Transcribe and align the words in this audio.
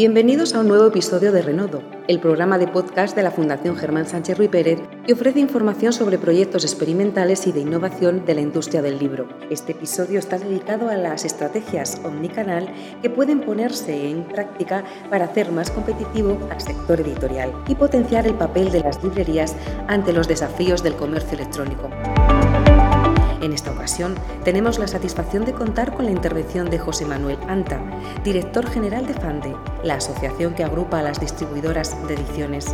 Bienvenidos 0.00 0.54
a 0.54 0.60
un 0.60 0.68
nuevo 0.68 0.86
episodio 0.86 1.30
de 1.30 1.42
Renodo, 1.42 1.82
el 2.08 2.20
programa 2.20 2.56
de 2.56 2.66
podcast 2.66 3.14
de 3.14 3.22
la 3.22 3.30
Fundación 3.30 3.76
Germán 3.76 4.06
Sánchez 4.06 4.38
Ruy 4.38 4.48
Pérez 4.48 4.80
que 5.06 5.12
ofrece 5.12 5.40
información 5.40 5.92
sobre 5.92 6.16
proyectos 6.16 6.64
experimentales 6.64 7.46
y 7.46 7.52
de 7.52 7.60
innovación 7.60 8.24
de 8.24 8.34
la 8.34 8.40
industria 8.40 8.80
del 8.80 8.98
libro. 8.98 9.28
Este 9.50 9.72
episodio 9.72 10.18
está 10.18 10.38
dedicado 10.38 10.88
a 10.88 10.96
las 10.96 11.26
estrategias 11.26 12.00
omnicanal 12.02 12.72
que 13.02 13.10
pueden 13.10 13.42
ponerse 13.42 14.08
en 14.08 14.24
práctica 14.24 14.84
para 15.10 15.26
hacer 15.26 15.52
más 15.52 15.70
competitivo 15.70 16.48
al 16.50 16.62
sector 16.62 16.98
editorial 17.02 17.52
y 17.68 17.74
potenciar 17.74 18.26
el 18.26 18.36
papel 18.36 18.72
de 18.72 18.80
las 18.80 19.04
librerías 19.04 19.54
ante 19.86 20.14
los 20.14 20.26
desafíos 20.26 20.82
del 20.82 20.94
comercio 20.94 21.36
electrónico. 21.36 21.90
En 23.40 23.52
esta 23.54 23.70
ocasión 23.70 24.14
tenemos 24.44 24.78
la 24.78 24.86
satisfacción 24.86 25.44
de 25.44 25.52
contar 25.52 25.94
con 25.94 26.04
la 26.04 26.10
intervención 26.10 26.68
de 26.68 26.78
José 26.78 27.06
Manuel 27.06 27.38
Anta, 27.48 27.80
director 28.22 28.68
general 28.68 29.06
de 29.06 29.14
FANDE, 29.14 29.56
la 29.82 29.94
asociación 29.94 30.54
que 30.54 30.64
agrupa 30.64 30.98
a 30.98 31.02
las 31.02 31.20
distribuidoras 31.20 31.96
de 32.06 32.14
ediciones. 32.14 32.66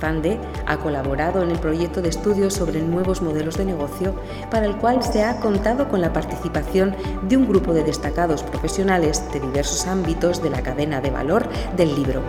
FANDE 0.00 0.40
ha 0.66 0.78
colaborado 0.78 1.42
en 1.42 1.50
el 1.50 1.58
proyecto 1.58 2.02
de 2.02 2.08
estudio 2.08 2.50
sobre 2.50 2.82
nuevos 2.82 3.22
modelos 3.22 3.56
de 3.56 3.64
negocio, 3.64 4.14
para 4.50 4.66
el 4.66 4.76
cual 4.76 5.02
se 5.02 5.22
ha 5.22 5.38
contado 5.38 5.88
con 5.88 6.00
la 6.00 6.12
participación 6.12 6.96
de 7.22 7.36
un 7.36 7.48
grupo 7.48 7.72
de 7.72 7.84
destacados 7.84 8.42
profesionales 8.42 9.24
de 9.32 9.40
diversos 9.40 9.86
ámbitos 9.86 10.42
de 10.42 10.50
la 10.50 10.62
cadena 10.62 11.00
de 11.00 11.10
valor 11.10 11.48
del 11.76 11.94
libro. 11.94 12.22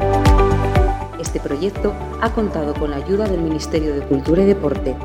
Este 1.19 1.39
proyecto 1.39 1.93
ha 2.21 2.31
contado 2.31 2.73
con 2.73 2.91
la 2.91 2.97
ayuda 2.97 3.27
del 3.27 3.41
Ministerio 3.41 3.93
de 3.93 4.01
Cultura 4.01 4.43
y 4.43 4.45
Deporte. 4.45 4.95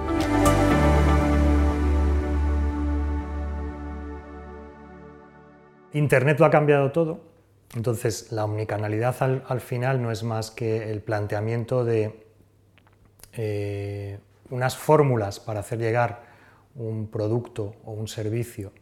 Internet 5.94 6.40
lo 6.40 6.46
ha 6.46 6.50
cambiado 6.50 6.90
todo, 6.90 7.20
entonces 7.76 8.32
la 8.32 8.44
omnicanalidad 8.44 9.14
al, 9.22 9.60
final 9.60 10.02
no 10.02 10.10
es 10.10 10.24
más 10.24 10.50
que 10.50 10.90
el 10.90 11.00
planteamiento 11.00 11.84
de 11.84 12.26
eh, 13.32 14.18
unas 14.50 14.76
fórmulas 14.76 15.38
para 15.38 15.60
hacer 15.60 15.78
llegar 15.78 16.24
un 16.74 17.06
producto 17.06 17.76
o 17.84 17.92
un 17.92 18.08
servicio 18.08 18.72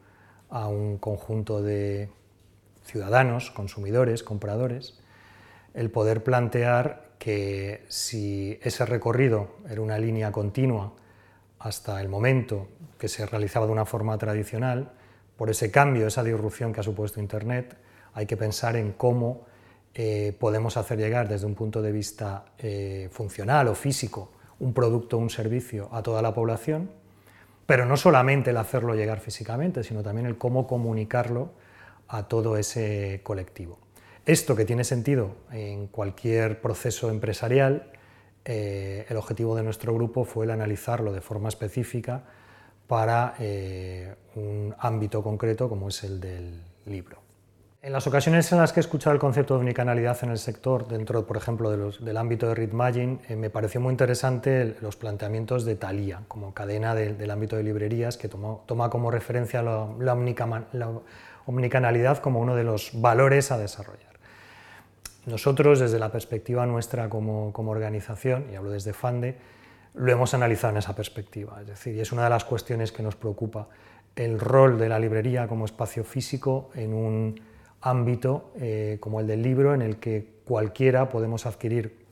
a 0.48 0.69
un 0.69 0.96
conjunto 0.96 1.62
de 1.62 2.08
ciudadanos, 2.84 3.50
consumidores, 3.50 4.22
compradores, 4.22 4.98
el 5.74 5.91
poder 5.91 6.24
plantear 6.24 7.10
que 7.19 7.84
si 7.88 8.58
ese 8.62 8.86
recorrido 8.86 9.50
era 9.69 9.82
una 9.82 9.98
línea 9.98 10.32
continua 10.32 10.94
hasta 11.58 12.00
el 12.00 12.08
momento 12.08 12.69
que 12.98 13.08
se 13.08 13.26
realizaba 13.26 13.66
de 13.66 13.72
una 13.72 13.84
forma 13.84 14.16
tradicional, 14.16 14.92
por 15.36 15.50
ese 15.50 15.70
cambio, 15.70 16.06
esa 16.06 16.22
disrupción 16.22 16.72
que 16.72 16.80
ha 16.80 16.83
supuesto 16.84 17.20
Internet, 17.20 17.77
hay 18.14 18.27
que 18.27 18.36
pensar 18.36 18.77
en 18.77 18.92
cómo 18.92 19.47
eh, 19.94 20.36
podemos 20.38 20.77
hacer 20.77 20.98
llegar 20.98 21.28
desde 21.28 21.47
un 21.47 21.55
punto 21.55 21.83
de 21.83 21.92
vista 21.92 22.47
eh, 22.58 23.08
funcional 23.12 23.69
o 23.69 23.75
físico 23.75 24.30
un 24.60 24.72
producto 24.72 25.16
o 25.16 25.20
un 25.20 25.28
servicio 25.28 25.88
a 25.92 26.03
toda 26.03 26.22
la 26.22 26.33
población, 26.33 26.91
pero 27.66 27.84
no 27.84 27.97
solamente 27.97 28.50
el 28.50 28.56
hacerlo 28.56 28.94
llegar 28.94 29.19
físicamente, 29.19 29.83
sino 29.83 30.03
también 30.03 30.27
el 30.27 30.38
cómo 30.38 30.66
comunicarlo 30.66 31.50
a 32.08 32.28
todo 32.28 32.56
ese 32.56 33.20
colectivo. 33.25 33.78
Esto 34.25 34.55
que 34.55 34.64
tiene 34.64 34.84
sentido 34.84 35.34
en 35.50 35.88
cualquier 35.88 36.60
proceso 36.60 37.10
empresarial, 37.10 37.91
eh, 38.44 39.05
el 39.08 39.16
objetivo 39.16 39.56
de 39.56 39.64
nuestro 39.64 39.94
grupo 39.94 40.25
fue 40.25 40.44
el 40.44 40.53
analizarlo 40.53 41.12
de 41.12 41.20
forma 41.20 41.48
específica 41.48 42.25
para 42.92 43.36
eh, 43.38 44.14
un 44.34 44.74
ámbito 44.78 45.22
concreto 45.22 45.66
como 45.66 45.88
es 45.88 46.04
el 46.04 46.20
del 46.20 46.60
libro. 46.84 47.22
En 47.80 47.90
las 47.90 48.06
ocasiones 48.06 48.52
en 48.52 48.58
las 48.58 48.74
que 48.74 48.80
he 48.80 48.82
escuchado 48.82 49.14
el 49.14 49.18
concepto 49.18 49.54
de 49.54 49.60
unicanalidad 49.60 50.18
en 50.20 50.28
el 50.28 50.36
sector, 50.36 50.86
dentro, 50.86 51.26
por 51.26 51.38
ejemplo, 51.38 51.70
del 51.70 52.16
ámbito 52.18 52.48
de 52.48 52.54
Readmagine, 52.54 53.20
eh, 53.30 53.36
me 53.36 53.48
pareció 53.48 53.80
muy 53.80 53.92
interesante 53.92 54.76
los 54.82 54.96
planteamientos 54.96 55.64
de 55.64 55.76
Thalia, 55.76 56.20
como 56.28 56.52
cadena 56.52 56.94
del 56.94 57.30
ámbito 57.30 57.56
de 57.56 57.62
librerías, 57.62 58.19
que 58.19 58.28
toma 58.28 58.91
como 58.91 59.10
referencia 59.10 59.62
la, 59.62 59.88
la, 59.98 60.91
omnicanalidad 61.47 62.19
como 62.19 62.41
uno 62.41 62.54
de 62.54 62.64
los 62.64 62.91
valores 62.92 63.52
a 63.52 63.56
desarrollar. 63.56 64.19
Nosotros, 65.25 65.81
desde 65.81 65.98
la 65.98 66.12
perspectiva 66.12 66.66
nuestra 66.66 67.08
como, 67.08 67.54
como 67.54 67.70
organización, 67.70 68.44
y 68.52 68.54
hablo 68.54 68.70
desde 68.70 68.92
FANDE, 68.92 69.38
lo 69.94 70.12
hemos 70.12 70.34
analizado 70.34 70.72
en 70.72 70.78
esa 70.78 70.94
perspectiva. 70.94 71.60
Es 71.60 71.66
decir, 71.66 71.98
es 72.00 72.12
una 72.12 72.25
de 72.25 72.30
las 72.30 72.44
cuestiones 72.44 72.92
que 72.92 73.03
nos 73.03 73.16
preocupa, 73.16 73.69
el 74.16 74.38
rol 74.38 74.78
de 74.78 74.88
la 74.88 74.98
librería 74.98 75.47
como 75.48 75.64
espacio 75.64 76.04
físico 76.04 76.70
en 76.75 76.92
un 76.92 77.41
ámbito 77.80 78.52
eh, 78.60 78.98
como 79.00 79.20
el 79.20 79.26
del 79.26 79.42
libro, 79.42 79.75
en 79.75 79.82
el 79.82 79.97
que 79.97 80.41
cualquiera 80.44 81.08
podemos 81.08 81.47
adquirir 81.47 82.04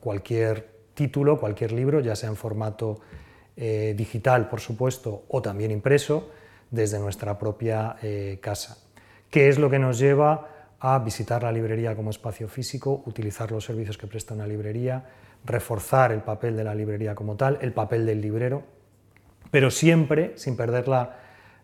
cualquier 0.00 0.78
título, 0.94 1.38
cualquier 1.38 1.72
libro, 1.72 2.00
ya 2.00 2.16
sea 2.16 2.28
en 2.28 2.36
formato 2.36 3.00
eh, 3.56 3.94
digital, 3.96 4.48
por 4.48 4.60
supuesto, 4.60 5.24
o 5.28 5.42
también 5.42 5.70
impreso, 5.70 6.30
desde 6.70 6.98
nuestra 6.98 7.38
propia 7.38 7.96
eh, 8.02 8.38
casa. 8.40 8.78
¿Qué 9.30 9.48
es 9.48 9.58
lo 9.58 9.70
que 9.70 9.78
nos 9.78 9.98
lleva 9.98 10.48
a 10.80 10.98
visitar 11.00 11.42
la 11.42 11.50
librería 11.50 11.96
como 11.96 12.10
espacio 12.10 12.48
físico, 12.48 13.02
utilizar 13.06 13.50
los 13.50 13.64
servicios 13.64 13.98
que 13.98 14.06
presta 14.06 14.34
una 14.34 14.46
librería, 14.46 15.04
reforzar 15.44 16.12
el 16.12 16.20
papel 16.20 16.56
de 16.56 16.64
la 16.64 16.74
librería 16.74 17.14
como 17.14 17.36
tal, 17.36 17.58
el 17.60 17.72
papel 17.72 18.06
del 18.06 18.20
librero, 18.20 18.64
pero 19.50 19.70
siempre 19.70 20.32
sin 20.36 20.56
perder 20.56 20.84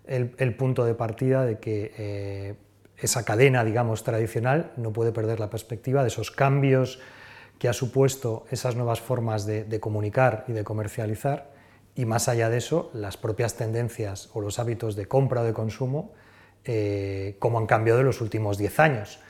el, 0.07 0.55
punto 0.57 0.85
de 0.85 0.95
partida 0.95 1.45
de 1.45 1.59
que 1.59 1.93
eh, 1.97 2.55
esa 2.99 3.25
cadena, 3.25 3.65
digamos, 3.65 4.05
tradicional 4.05 4.73
no 4.77 4.93
puede 4.93 5.13
perder 5.13 5.41
la 5.41 5.51
perspectiva 5.51 6.03
de 6.03 6.09
esos 6.09 6.31
cambios 6.31 7.01
que 7.59 7.69
ha 7.69 7.73
supuesto 7.73 8.45
esas 8.51 8.77
nuevas 8.77 9.01
formas 9.01 9.47
de, 9.47 9.81
comunicar 9.81 10.45
y 10.49 10.53
de 10.53 10.65
comercializar, 10.65 11.53
y 11.95 12.05
más 12.05 12.29
allá 12.29 12.51
de 12.51 12.59
eso, 12.59 12.91
las 12.93 13.17
propias 13.17 13.55
tendencias 13.57 14.29
o 14.35 14.41
los 14.41 14.59
hábitos 14.59 14.97
de 14.97 15.07
compra 15.07 15.43
o 15.43 15.45
de 15.45 15.53
consumo, 15.53 16.13
eh, 16.65 17.37
como 17.39 17.59
han 17.59 17.67
cambiado 17.67 18.01
en 18.01 18.07
los 18.07 18.21
últimos 18.21 18.59
10 18.59 18.81
años. 18.81 19.21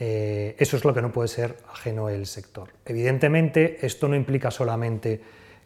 Eh, 0.00 0.54
eso 0.58 0.76
es 0.76 0.84
lo 0.84 0.94
que 0.94 1.02
no 1.02 1.10
puede 1.10 1.28
ser 1.28 1.56
ajeno 1.72 2.08
el 2.08 2.26
sector. 2.26 2.68
Evidentemente, 2.84 3.84
esto 3.84 4.08
no 4.08 4.14
implica 4.14 4.50
solamente 4.52 5.20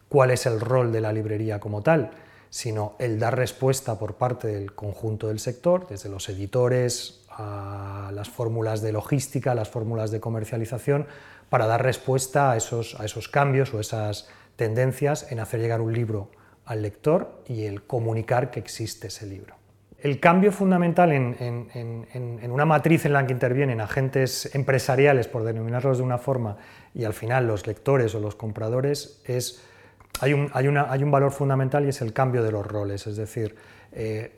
cuál 0.09 0.31
es 0.31 0.47
el 0.47 0.59
rol 0.59 0.91
de 0.91 1.01
la 1.01 1.13
librería 1.13 1.59
como 1.59 1.83
tal, 1.83 2.11
sino 2.49 2.95
el 2.99 3.19
dar 3.19 3.37
respuesta 3.37 3.97
por 3.99 4.15
parte 4.15 4.47
del 4.47 4.73
conjunto 4.73 5.27
del 5.27 5.39
sector, 5.39 5.87
desde 5.87 6.09
los 6.09 6.27
editores 6.29 7.25
a 7.29 8.11
las 8.13 8.29
fórmulas 8.29 8.81
de 8.81 8.91
logística, 8.91 9.55
las 9.55 9.69
fórmulas 9.69 10.11
de 10.11 10.19
comercialización, 10.19 11.07
para 11.49 11.67
dar 11.67 11.83
respuesta 11.83 12.51
a 12.51 12.57
esos, 12.57 12.99
a 12.99 13.05
esos 13.05 13.27
cambios 13.27 13.73
o 13.73 13.79
esas 13.79 14.27
tendencias 14.55 15.31
en 15.31 15.39
hacer 15.39 15.61
llegar 15.61 15.81
un 15.81 15.93
libro 15.93 16.29
al 16.65 16.81
lector 16.81 17.43
y 17.47 17.65
el 17.65 17.83
comunicar 17.83 18.49
que 18.49 18.59
existe 18.59 19.07
ese 19.07 19.25
libro. 19.25 19.62
El 20.03 20.19
cambio 20.19 20.51
fundamental 20.51 21.13
en, 21.13 22.51
una 22.51 22.65
matriz 22.65 23.05
en 23.05 23.13
la 23.13 23.25
que 23.25 23.31
intervienen 23.31 23.79
agentes 23.79 24.53
empresariales, 24.53 25.29
por 25.29 25.45
denominarlos 25.45 25.99
de 25.99 26.03
una 26.03 26.17
forma, 26.17 26.57
y 26.93 27.05
al 27.05 27.13
final 27.13 27.47
los 27.47 27.65
lectores 27.65 28.13
o 28.13 28.19
los 28.19 28.35
compradores, 28.35 29.21
es, 29.23 29.63
hay, 30.19 30.33
un, 30.33 30.51
valor 31.09 31.31
fundamental 31.31 31.85
y 31.85 31.89
es 31.89 32.01
el 32.01 32.11
cambio 32.11 32.43
de 32.43 32.51
los 32.51 32.67
roles. 32.67 33.07
Es 33.07 33.15
decir, 33.15 33.55
eh, 33.93 34.33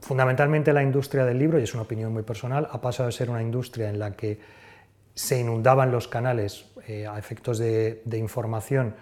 fundamentalmente 0.00 0.72
la 0.72 0.82
industria 0.82 1.26
del 1.26 1.38
libro, 1.38 1.60
y 1.60 1.64
es 1.64 1.74
una 1.74 1.82
opinión 1.82 2.14
muy 2.14 2.22
personal, 2.22 2.66
ha 2.72 2.80
pasado 2.80 3.08
de 3.08 3.12
ser 3.12 3.28
una 3.28 3.42
industria 3.42 3.90
en 3.90 3.98
la 3.98 4.12
que 4.12 4.40
se 5.12 5.38
inundaban 5.38 5.92
los 5.92 6.08
canales 6.08 6.64
eh, 6.88 7.06
a 7.06 7.18
efectos 7.18 7.58
de, 7.58 8.00
información 8.10 8.94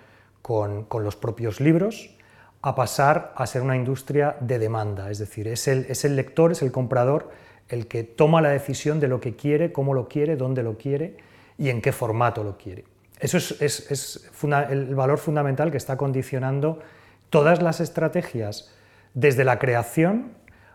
con 0.42 0.88
los 1.04 1.14
propios 1.14 1.60
libros, 1.60 2.17
a 2.60 2.74
pasar 2.74 3.32
a 3.36 3.46
ser 3.46 3.62
una 3.62 3.76
industria 3.76 4.36
de 4.40 4.58
demanda, 4.58 5.10
es 5.10 5.18
decir, 5.18 5.46
es 5.46 5.68
el, 5.68 5.86
es 5.88 6.04
el, 6.04 6.16
lector, 6.16 6.52
es 6.52 6.62
el 6.62 6.72
comprador 6.72 7.30
el 7.68 7.86
que 7.86 8.02
toma 8.02 8.40
la 8.40 8.48
decisión 8.48 8.98
de 8.98 9.08
lo 9.08 9.20
que 9.20 9.36
quiere, 9.36 9.72
cómo 9.72 9.94
lo 9.94 10.08
quiere, 10.08 10.36
dónde 10.36 10.62
lo 10.62 10.76
quiere 10.76 11.16
y 11.56 11.68
en 11.68 11.82
qué 11.82 11.92
formato 11.92 12.42
lo 12.42 12.56
quiere. 12.56 12.84
Eso 13.20 13.36
es, 13.36 13.60
es, 13.60 14.30
el 14.70 14.94
valor 14.94 15.18
fundamental 15.18 15.70
que 15.70 15.76
está 15.76 15.96
condicionando 15.96 16.80
todas 17.30 17.60
las 17.60 17.80
estrategias, 17.80 18.72
desde 19.14 19.44
la 19.44 19.58
creación 19.58 20.32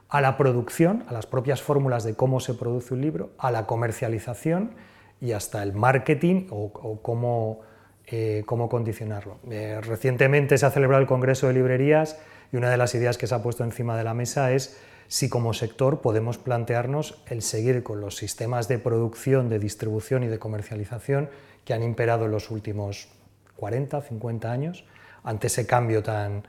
a 0.10 0.22
la 0.22 0.38
producción, 0.38 1.04
a 1.07 1.13
las 1.13 1.25
propias 1.25 1.62
fórmulas 1.62 2.04
de 2.04 2.16
cómo 2.16 2.40
se 2.40 2.54
produce 2.54 2.94
un 2.94 3.02
libro, 3.02 3.31
a 3.38 3.50
la 3.50 3.66
comercialización 3.66 4.72
y 5.22 5.31
hasta 5.31 5.63
el 5.63 5.74
marketing 5.74 6.48
o, 6.52 6.66
o 6.74 7.02
cómo 7.02 7.62
eh, 8.08 8.44
cómo 8.46 8.70
condicionarlo. 8.70 9.40
Eh, 9.50 9.80
recientemente 9.82 10.58
se 10.58 10.66
ha 10.66 10.72
celebrado 10.72 11.02
el 11.02 11.08
Congreso 11.08 11.48
de 11.48 11.54
Librerías 11.54 12.20
y 12.52 12.58
una 12.58 12.70
de 12.70 12.78
las 12.78 12.94
ideas 12.96 13.18
que 13.18 13.28
se 13.28 13.36
ha 13.36 13.42
puesto 13.42 13.64
encima 13.64 13.98
de 13.98 14.04
la 14.04 14.14
mesa 14.14 14.52
es 14.52 14.78
si 15.08 15.30
como 15.30 15.54
sector 15.54 16.02
podemos 16.02 16.38
plantearnos 16.38 17.22
el 17.28 17.42
seguir 17.42 17.84
con 17.84 18.02
los 18.02 18.16
sistemas 18.16 18.68
de 18.68 18.80
producción, 18.80 19.48
de 19.48 19.60
distribución 19.60 20.24
y 20.24 20.28
de 20.28 20.40
comercialización 20.40 21.30
que 21.66 21.74
han 21.74 21.84
imperado 21.84 22.26
en 22.26 22.32
los 22.32 22.52
últimos 22.52 23.10
40, 23.56 24.02
50 24.02 24.52
años, 24.52 24.86
ante 25.24 25.48
ese 25.48 25.66
cambio 25.66 26.04
tan, 26.04 26.44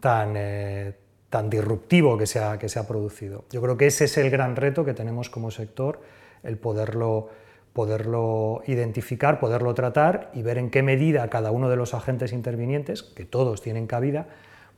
tan, 0.00 0.34
eh, 0.36 0.94
tan 1.30 1.48
disruptivo 1.48 2.18
que 2.18 2.26
se, 2.26 2.40
ha, 2.40 2.58
que 2.58 2.68
se 2.68 2.78
ha 2.78 2.86
producido. 2.86 3.44
Yo 3.50 3.62
creo 3.62 3.76
que 3.76 3.86
ese 3.86 4.04
es 4.04 4.18
el 4.18 4.28
gran 4.30 4.56
reto 4.56 4.84
que 4.84 4.92
tenemos 4.92 5.30
como 5.30 5.50
sector, 5.50 6.02
el 6.42 6.58
poderlo 6.58 7.30
poderlo 7.72 8.62
identificar, 8.66 9.38
poderlo 9.38 9.74
tratar 9.74 10.30
y 10.34 10.42
ver 10.42 10.58
en 10.58 10.70
qué 10.70 10.82
medida 10.82 11.28
cada 11.30 11.50
uno 11.50 11.68
de 11.68 11.76
los 11.76 11.94
agentes 11.94 12.32
intervinientes, 12.32 13.02
que 13.02 13.24
todos 13.24 13.62
tienen 13.62 13.86
cabida, 13.86 14.26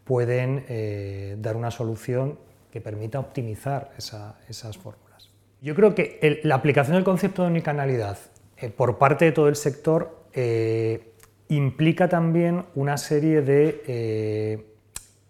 pueden 0.05 0.65
eh, 0.69 1.37
dar 1.39 1.57
una 1.57 1.71
solución 1.71 2.39
que 2.71 2.81
permita 2.81 3.19
optimizar 3.21 3.93
esas 3.97 4.79
fórmulas. 4.79 5.31
Yo 5.61 5.75
creo 5.75 5.95
que 5.95 6.41
la 6.43 6.57
aplicación 6.57 6.97
del 6.97 7.05
concepto 7.05 7.43
de 7.43 7.49
unicanalidad 7.49 8.19
eh, 8.57 8.69
por 8.71 8.99
parte 8.99 9.27
de 9.27 9.33
todo 9.33 9.49
el 9.49 9.57
sector 9.57 10.25
eh, 10.33 11.13
implica 11.49 12.09
también 12.09 12.65
una 12.75 12.97
serie 12.97 13.43
de, 13.43 14.65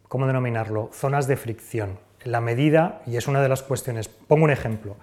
¿cómo 0.08 0.26
denominarlo?, 0.26 0.90
zonas 0.92 1.26
de 1.26 1.36
fricción. 1.36 1.98
La 2.24 2.40
medida, 2.40 3.02
y 3.06 3.16
es 3.16 3.26
una 3.26 3.42
de 3.42 3.48
las 3.48 3.62
cuestiones, 3.62 4.08
pongo 4.08 4.44
un 4.44 4.52
ejemplo, 4.52 4.96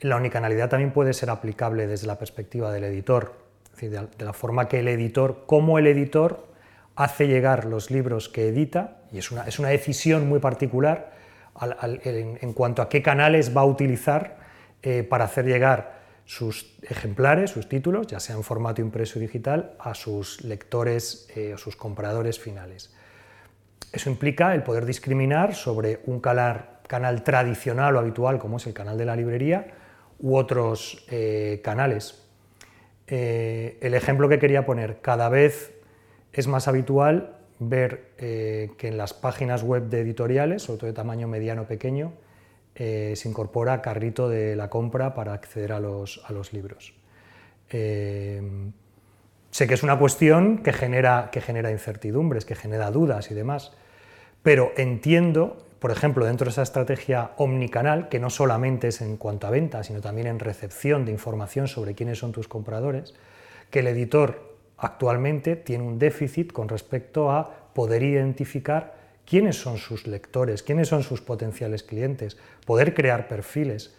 la 0.00 0.16
unicanalidad 0.16 0.68
también 0.68 0.92
puede 0.92 1.12
ser 1.12 1.30
aplicable 1.30 1.86
desde 1.86 2.06
la 2.06 2.18
perspectiva 2.18 2.72
del 2.72 2.84
editor, 2.84 3.34
de 3.80 4.24
la 4.24 4.32
forma 4.32 4.68
que 4.68 4.80
el 4.80 4.88
editor, 4.88 5.44
cómo 5.46 5.78
el 5.78 5.86
editor 5.86 6.46
hace 6.94 7.28
llegar 7.28 7.66
los 7.66 7.90
libros 7.90 8.28
que 8.28 8.48
edita, 8.48 8.98
y 9.12 9.18
es 9.18 9.30
una, 9.30 9.42
es 9.42 9.58
una 9.58 9.68
decisión 9.68 10.28
muy 10.28 10.38
particular 10.38 11.12
en, 11.82 12.52
cuanto 12.52 12.82
a 12.82 12.88
qué 12.88 13.02
canales 13.02 13.56
va 13.56 13.62
a 13.62 13.66
utilizar 13.66 14.38
eh, 14.82 15.02
para 15.02 15.24
hacer 15.24 15.46
llegar 15.46 15.96
sus 16.24 16.74
ejemplares, 16.82 17.50
sus 17.50 17.68
títulos, 17.68 18.06
ya 18.08 18.18
sea 18.18 18.36
en 18.36 18.42
formato 18.42 18.80
impreso 18.80 19.18
y 19.18 19.22
digital, 19.22 19.72
a 19.78 19.94
sus 19.94 20.42
lectores 20.42 21.28
eh, 21.36 21.54
o 21.54 21.58
sus 21.58 21.76
compradores 21.76 22.40
finales. 22.40 22.94
Eso 23.92 24.10
implica 24.10 24.54
el 24.54 24.62
poder 24.62 24.84
discriminar 24.84 25.54
sobre 25.54 26.00
un 26.06 26.20
canal 26.20 27.22
tradicional 27.22 27.96
o 27.96 28.00
habitual 28.00 28.38
como 28.38 28.56
es 28.56 28.66
el 28.66 28.74
canal 28.74 28.98
de 28.98 29.04
la 29.04 29.16
librería 29.16 29.66
u 30.18 30.36
otros 30.36 31.04
eh, 31.10 31.60
canales. 31.62 32.22
Eh, 33.06 33.78
el 33.80 33.94
ejemplo 33.94 34.28
que 34.28 34.38
quería 34.38 34.66
poner, 34.66 35.00
cada 35.00 35.28
vez 35.28 35.74
es 36.32 36.46
más 36.48 36.68
habitual 36.68 37.36
ver 37.58 38.12
eh, 38.18 38.70
que 38.76 38.88
en 38.88 38.98
las 38.98 39.14
páginas 39.14 39.62
web 39.62 39.84
de 39.84 40.00
editoriales, 40.00 40.62
sobre 40.62 40.78
todo 40.78 40.86
de 40.88 40.94
tamaño 40.94 41.28
mediano 41.28 41.62
o 41.62 41.66
pequeño, 41.66 42.12
se 42.76 43.22
incorpora 43.24 43.80
carrito 43.80 44.28
de 44.28 44.54
la 44.54 44.68
compra 44.68 45.14
para 45.14 45.32
acceder 45.32 45.72
a 45.72 45.80
los, 45.80 46.22
a 46.26 46.32
los 46.34 46.52
libros. 46.52 46.92
sé 47.70 49.66
que 49.66 49.72
es 49.72 49.82
una 49.82 49.98
cuestión 49.98 50.58
que 50.58 50.74
genera, 50.74 51.30
que 51.32 51.40
genera 51.40 51.70
incertidumbres, 51.70 52.44
que 52.44 52.54
genera 52.54 52.90
dudas 52.90 53.30
y 53.30 53.34
demás, 53.34 53.72
pero 54.42 54.72
entiendo 54.76 55.65
por 55.78 55.90
ejemplo, 55.90 56.24
dentro 56.24 56.46
de 56.46 56.50
esa 56.50 56.62
estrategia 56.62 57.32
omnicanal, 57.36 58.08
que 58.08 58.18
no 58.18 58.30
solamente 58.30 58.88
es 58.88 59.00
en 59.00 59.16
cuanto 59.16 59.46
a 59.46 59.50
venta, 59.50 59.84
sino 59.84 60.00
también 60.00 60.26
en 60.26 60.38
recepción 60.38 61.04
de 61.04 61.12
información 61.12 61.68
sobre 61.68 61.94
quiénes 61.94 62.18
son 62.18 62.32
tus 62.32 62.48
compradores, 62.48 63.14
que 63.70 63.80
el 63.80 63.86
editor 63.88 64.56
actualmente 64.78 65.56
tiene 65.56 65.84
un 65.84 65.98
déficit 65.98 66.52
con 66.52 66.68
respecto 66.68 67.30
a 67.30 67.72
poder 67.74 68.02
identificar 68.02 68.94
quiénes 69.26 69.56
son 69.56 69.76
sus 69.76 70.06
lectores, 70.06 70.62
quiénes 70.62 70.88
son 70.88 71.02
sus 71.02 71.20
potenciales 71.20 71.82
clientes, 71.82 72.38
poder 72.64 72.94
crear 72.94 73.28
perfiles. 73.28 73.94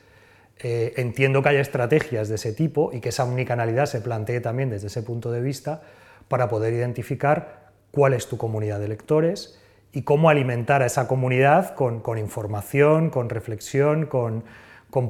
Eh, 0.60 0.94
entiendo 0.98 1.44
que 1.44 1.50
haya 1.50 1.62
estrategias 1.62 2.30
de 2.30 2.36
ese 2.36 2.54
tipo 2.54 2.92
y 2.92 3.02
que 3.02 3.10
esa 3.10 3.26
omnicanalidad 3.26 3.86
se 3.86 4.02
plantee 4.02 4.42
también 4.42 4.72
desde 4.72 4.88
ese 4.88 5.04
punto 5.04 5.32
de 5.32 5.42
vista 5.42 5.84
para 6.28 6.50
poder 6.50 6.74
identificar 6.74 7.68
cuál 7.92 8.14
es 8.14 8.28
tu 8.28 8.38
comunidad 8.38 8.80
de 8.80 8.88
lectores, 8.88 9.60
y 9.92 10.04
cómo 10.04 10.30
alimentar 10.30 10.82
a 10.82 10.86
esa 10.86 11.08
comunidad 11.08 11.76
con, 11.76 12.18
información, 12.18 13.10
con 13.10 13.30
reflexión, 13.30 14.06
con, 14.06 14.44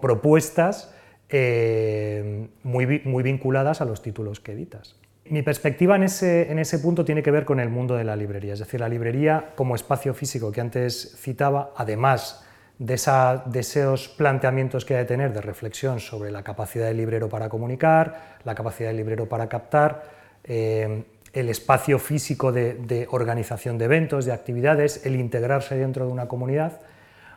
propuestas 0.02 0.94
eh, 1.30 2.48
muy, 2.64 3.02
muy, 3.04 3.24
vinculadas 3.24 3.82
a 3.82 3.86
los 3.86 4.02
títulos 4.02 4.40
que 4.40 4.54
editas. 4.54 4.96
Mi 5.26 5.42
perspectiva 5.42 5.98
en 5.98 6.04
ese, 6.04 6.52
en 6.52 6.60
ese 6.60 6.80
punto 6.80 7.04
tiene 7.04 7.22
que 7.22 7.32
ver 7.32 7.44
con 7.44 7.60
el 7.60 7.70
mundo 7.70 7.96
de 7.96 8.06
la 8.06 8.16
librería, 8.16 8.54
es 8.54 8.60
decir, 8.60 8.80
la 8.80 8.88
librería 8.88 9.52
como 9.56 9.76
espacio 9.76 10.14
físico 10.14 10.52
que 10.52 10.62
antes 10.62 11.18
citaba, 11.20 11.72
además 11.76 12.48
de, 12.80 12.94
esa, 12.94 13.44
esos 13.54 14.08
planteamientos 14.08 14.86
que 14.86 14.96
hay 14.96 15.00
de 15.02 15.06
tener 15.06 15.34
de 15.34 15.42
reflexión 15.42 16.00
sobre 16.00 16.32
la 16.32 16.44
capacidad 16.44 16.88
del 16.88 16.98
librero 16.98 17.28
para 17.30 17.50
comunicar, 17.50 18.38
la 18.44 18.56
capacidad 18.56 18.90
del 18.90 18.98
librero 18.98 19.28
para 19.28 19.50
captar, 19.50 20.04
eh, 20.44 21.04
el 21.39 21.50
espacio 21.50 22.00
físico 22.00 22.51
de, 22.51 23.07
organización 23.12 23.78
de 23.78 23.86
eventos, 23.86 24.25
de 24.25 24.34
actividades, 24.34 25.06
el 25.06 25.16
integrarse 25.16 25.75
dentro 25.75 26.06
de 26.06 26.12
una 26.12 26.28
comunidad, 26.28 26.81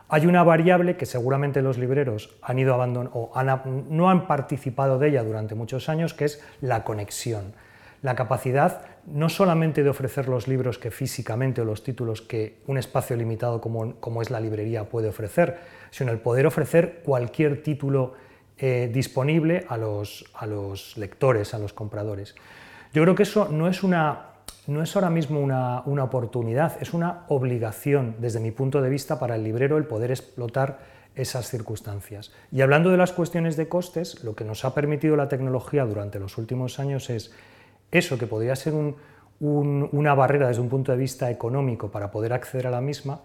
hay 0.08 0.26
una 0.26 0.42
variable 0.42 0.96
que 0.96 1.06
seguramente 1.06 1.62
los 1.62 1.78
libreros 1.78 2.34
han 2.42 2.58
ido 2.58 2.74
abandonando 2.74 3.12
o 3.14 3.42
no 3.90 4.10
han 4.10 4.26
participado 4.26 4.98
de 4.98 5.10
ella 5.10 5.22
durante 5.22 5.54
muchos 5.54 5.88
años, 5.88 6.14
que 6.14 6.24
es 6.24 6.42
la 6.60 6.82
conexión. 6.82 7.52
La 8.02 8.16
capacidad 8.16 8.86
no 9.06 9.28
solamente 9.28 9.82
de 9.82 9.90
ofrecer 9.90 10.28
los 10.28 10.48
libros 10.48 10.78
que 10.78 10.90
físicamente 10.90 11.60
o 11.60 11.64
los 11.64 11.84
títulos 11.84 12.22
que 12.22 12.56
un 12.66 12.78
espacio 12.78 13.14
limitado 13.16 13.60
como, 13.60 14.22
es 14.22 14.30
la 14.30 14.40
librería 14.40 14.84
puede 14.84 15.10
ofrecer, 15.10 15.58
sino 15.90 16.10
el 16.10 16.18
poder 16.18 16.46
ofrecer 16.46 17.02
cualquier 17.04 17.62
título 17.62 18.14
eh, 18.56 18.90
disponible 18.92 19.66
a 19.68 19.76
los 19.76 20.96
lectores, 20.96 21.52
a 21.52 21.58
los 21.58 21.74
compradores. 21.74 22.34
Yo 22.92 23.02
creo 23.02 23.14
que 23.14 23.22
eso 23.22 23.48
no 23.48 23.68
es, 23.68 23.84
ahora 24.96 25.10
mismo 25.10 25.40
una, 25.40 26.04
oportunidad, 26.04 26.76
es 26.82 26.92
una 26.92 27.24
obligación 27.28 28.16
desde 28.18 28.40
mi 28.40 28.50
punto 28.50 28.82
de 28.82 28.90
vista 28.90 29.20
para 29.20 29.36
el 29.36 29.44
librero 29.44 29.78
el 29.78 29.84
poder 29.84 30.10
explotar 30.10 30.80
esas 31.14 31.48
circunstancias. 31.48 32.32
Y 32.50 32.62
hablando 32.62 32.90
de 32.90 32.96
las 32.96 33.12
cuestiones 33.12 33.56
de 33.56 33.68
costes, 33.68 34.24
lo 34.24 34.34
que 34.34 34.44
nos 34.44 34.64
ha 34.64 34.74
permitido 34.74 35.14
la 35.14 35.28
tecnología 35.28 35.84
durante 35.84 36.18
los 36.18 36.36
últimos 36.36 36.80
años 36.80 37.10
es 37.10 37.32
eso, 37.92 38.18
que 38.18 38.26
podría 38.26 38.56
ser 38.56 38.74
una 39.38 40.14
barrera 40.14 40.48
desde 40.48 40.60
un 40.60 40.68
punto 40.68 40.90
de 40.90 40.98
vista 40.98 41.30
económico 41.30 41.92
para 41.92 42.10
poder 42.10 42.32
acceder 42.32 42.66
a 42.66 42.70
la 42.70 42.80
misma, 42.80 43.20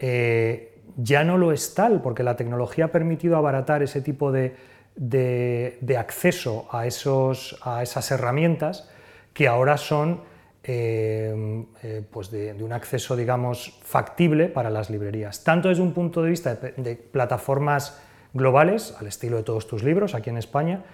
eh, 0.00 0.82
ya 0.96 1.22
no 1.22 1.38
lo 1.38 1.52
es 1.52 1.74
tal, 1.74 2.02
porque 2.02 2.24
la 2.24 2.36
tecnología 2.36 2.86
ha 2.86 2.92
permitido 2.92 3.36
abaratar 3.36 3.84
ese 3.84 4.00
tipo 4.00 4.32
de, 4.32 4.56
de 4.96 5.96
acceso 5.96 6.66
a, 6.72 6.86
esos, 6.86 7.56
a 7.62 7.84
esas 7.84 8.10
herramientas 8.10 8.88
que 9.36 9.48
ahora 9.48 9.76
son 9.76 10.22
eh, 10.64 11.66
eh, 11.82 12.02
pues 12.10 12.30
de, 12.30 12.54
un 12.54 12.72
acceso, 12.72 13.14
digamos, 13.14 13.78
factible 13.82 14.48
para 14.48 14.70
las 14.70 14.88
librerías, 14.88 15.44
tanto 15.44 15.68
desde 15.68 15.82
un 15.82 15.92
punto 15.92 16.22
de 16.22 16.30
vista 16.30 16.54
de, 16.54 16.96
plataformas 16.96 18.00
globales, 18.32 18.96
al 18.98 19.06
estilo 19.08 19.36
de 19.36 19.42
todos 19.42 19.66
tus 19.66 19.82
libros 19.82 20.14
aquí 20.14 20.30
en 20.30 20.38
España, 20.38 20.84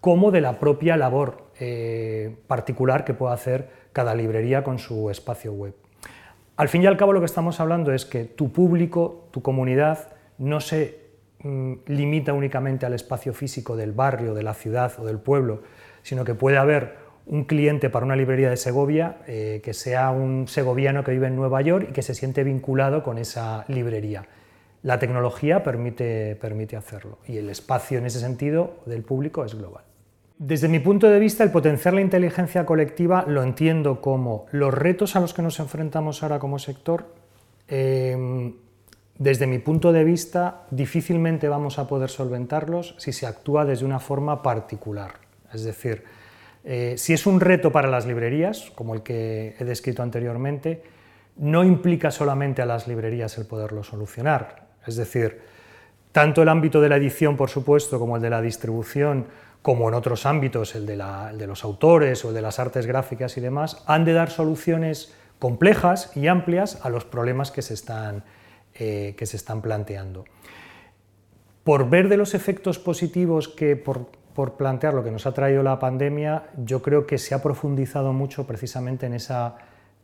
como 0.00 0.30
de 0.30 0.40
la 0.40 0.58
propia 0.58 0.96
labor 0.96 1.50
eh, 1.60 2.34
particular 2.46 3.04
que 3.04 3.12
puede 3.12 3.34
hacer 3.34 3.68
cada 3.92 4.14
librería 4.14 4.64
con 4.64 4.78
su 4.78 5.10
espacio 5.10 5.52
web. 5.52 5.74
Al 6.56 6.70
fin 6.70 6.82
y 6.82 6.86
al 6.86 6.96
cabo 6.96 7.12
lo 7.12 7.20
que 7.20 7.26
estamos 7.26 7.60
hablando 7.60 7.92
es 7.92 8.06
que 8.06 8.24
tu 8.24 8.50
público, 8.50 9.28
tu 9.30 9.42
comunidad, 9.42 10.14
no 10.38 10.60
se 10.60 11.00
mm, 11.42 11.74
limita 11.84 12.32
únicamente 12.32 12.86
al 12.86 12.94
espacio 12.94 13.34
físico 13.34 13.76
del 13.76 13.92
barrio, 13.92 14.32
de 14.32 14.42
la 14.42 14.54
ciudad 14.54 14.90
o 14.98 15.04
del 15.04 15.18
pueblo, 15.18 15.60
sino 16.02 16.24
que 16.24 16.34
puede 16.34 16.56
haber 16.56 17.09
un 17.26 17.44
cliente 17.44 17.90
para 17.90 18.04
una 18.04 18.16
librería 18.16 18.50
de 18.50 18.56
Segovia 18.56 19.18
eh, 19.26 19.60
que 19.62 19.74
sea 19.74 20.10
un 20.10 20.48
segoviano 20.48 21.04
que 21.04 21.12
vive 21.12 21.26
en 21.26 21.36
Nueva 21.36 21.62
York 21.62 21.88
y 21.90 21.92
que 21.92 22.02
se 22.02 22.14
siente 22.14 22.44
vinculado 22.44 23.02
con 23.02 23.18
esa 23.18 23.64
librería. 23.68 24.26
La 24.82 24.98
tecnología 24.98 25.62
permite, 25.62 26.36
permite 26.36 26.76
hacerlo 26.76 27.18
y 27.26 27.36
el 27.36 27.50
espacio 27.50 27.98
en 27.98 28.06
ese 28.06 28.20
sentido 28.20 28.78
del 28.86 29.02
público 29.02 29.44
es 29.44 29.54
global. 29.54 29.84
Desde 30.38 30.68
mi 30.68 30.78
punto 30.78 31.06
de 31.10 31.18
vista, 31.18 31.44
el 31.44 31.50
potenciar 31.50 31.92
la 31.92 32.00
inteligencia 32.00 32.64
colectiva 32.64 33.26
lo 33.28 33.42
entiendo 33.42 34.00
como 34.00 34.46
los 34.52 34.72
retos 34.72 35.14
a 35.14 35.20
los 35.20 35.34
que 35.34 35.42
nos 35.42 35.60
enfrentamos 35.60 36.22
ahora 36.22 36.38
como 36.38 36.58
sector. 36.58 37.12
Em, 37.68 38.54
desde 39.18 39.46
mi 39.46 39.58
punto 39.58 39.92
de 39.92 40.02
vista, 40.02 40.62
difícilmente 40.70 41.46
vamos 41.46 41.78
a 41.78 41.86
poder 41.86 42.08
solventarlos 42.08 42.94
si 42.96 43.12
se 43.12 43.26
actúa 43.26 43.66
desde 43.66 43.84
una 43.84 44.00
forma 44.00 44.42
particular. 44.42 45.12
Es 45.52 45.62
decir, 45.62 46.04
eh, 46.64 46.94
si 46.98 47.12
es 47.12 47.26
un 47.26 47.40
reto 47.40 47.72
para 47.72 47.88
las 47.88 48.06
librerías, 48.06 48.70
como 48.74 48.94
el 48.94 49.02
que 49.02 49.54
he 49.58 49.64
descrito 49.64 50.02
anteriormente, 50.02 50.82
no 51.36 51.64
implica 51.64 52.10
solamente 52.10 52.60
a 52.60 52.66
las 52.66 52.86
librerías 52.86 53.38
el 53.38 53.46
poderlo 53.46 53.82
solucionar. 53.82 54.68
Es 54.86 54.96
decir, 54.96 55.40
tanto 56.12 56.42
el 56.42 56.48
ámbito 56.48 56.80
de 56.80 56.88
la 56.88 56.96
edición, 56.96 57.36
por 57.36 57.50
supuesto, 57.50 57.98
como 57.98 58.16
el 58.16 58.22
de 58.22 58.30
la 58.30 58.42
distribución, 58.42 59.26
como 59.62 59.88
en 59.88 59.94
otros 59.94 60.26
ámbitos, 60.26 60.74
el 60.74 60.86
de, 60.86 60.96
los 61.46 61.64
autores 61.64 62.24
o 62.24 62.28
el 62.28 62.34
de 62.34 62.42
las 62.42 62.58
artes 62.58 62.86
gráficas 62.86 63.36
y 63.36 63.40
demás, 63.40 63.82
han 63.86 64.04
de 64.04 64.12
dar 64.12 64.30
soluciones 64.30 65.14
complejas 65.38 66.14
y 66.16 66.26
amplias 66.26 66.84
a 66.84 66.90
los 66.90 67.04
problemas 67.04 67.50
que 67.50 67.62
se 67.62 67.74
están, 67.74 68.24
eh, 68.74 69.14
que 69.16 69.26
se 69.26 69.36
están 69.36 69.62
planteando. 69.62 70.24
Por 71.64 71.88
ver 71.88 72.08
de 72.08 72.16
los 72.16 72.34
efectos 72.34 72.78
positivos 72.78 73.48
que 73.48 73.76
por 73.76 74.10
por 74.34 74.54
plantear 74.54 74.94
lo 74.94 75.02
que 75.04 75.10
nos 75.10 75.26
ha 75.26 75.32
traído 75.32 75.62
la 75.62 75.78
pandemia, 75.78 76.44
yo 76.56 76.82
creo 76.82 77.06
que 77.06 77.18
se 77.18 77.34
ha 77.34 77.42
profundizado 77.42 78.12
mucho 78.12 78.46
precisamente 78.46 79.06
en 79.06 79.14
esa 79.14 79.56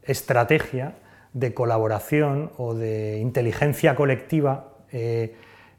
estrategia 0.03 0.95
de 1.33 1.53
colaboración 1.53 2.51
o 2.57 2.75
de 2.75 3.19
inteligencia 3.19 3.95
colectiva 3.95 4.73
eh, 4.91 5.35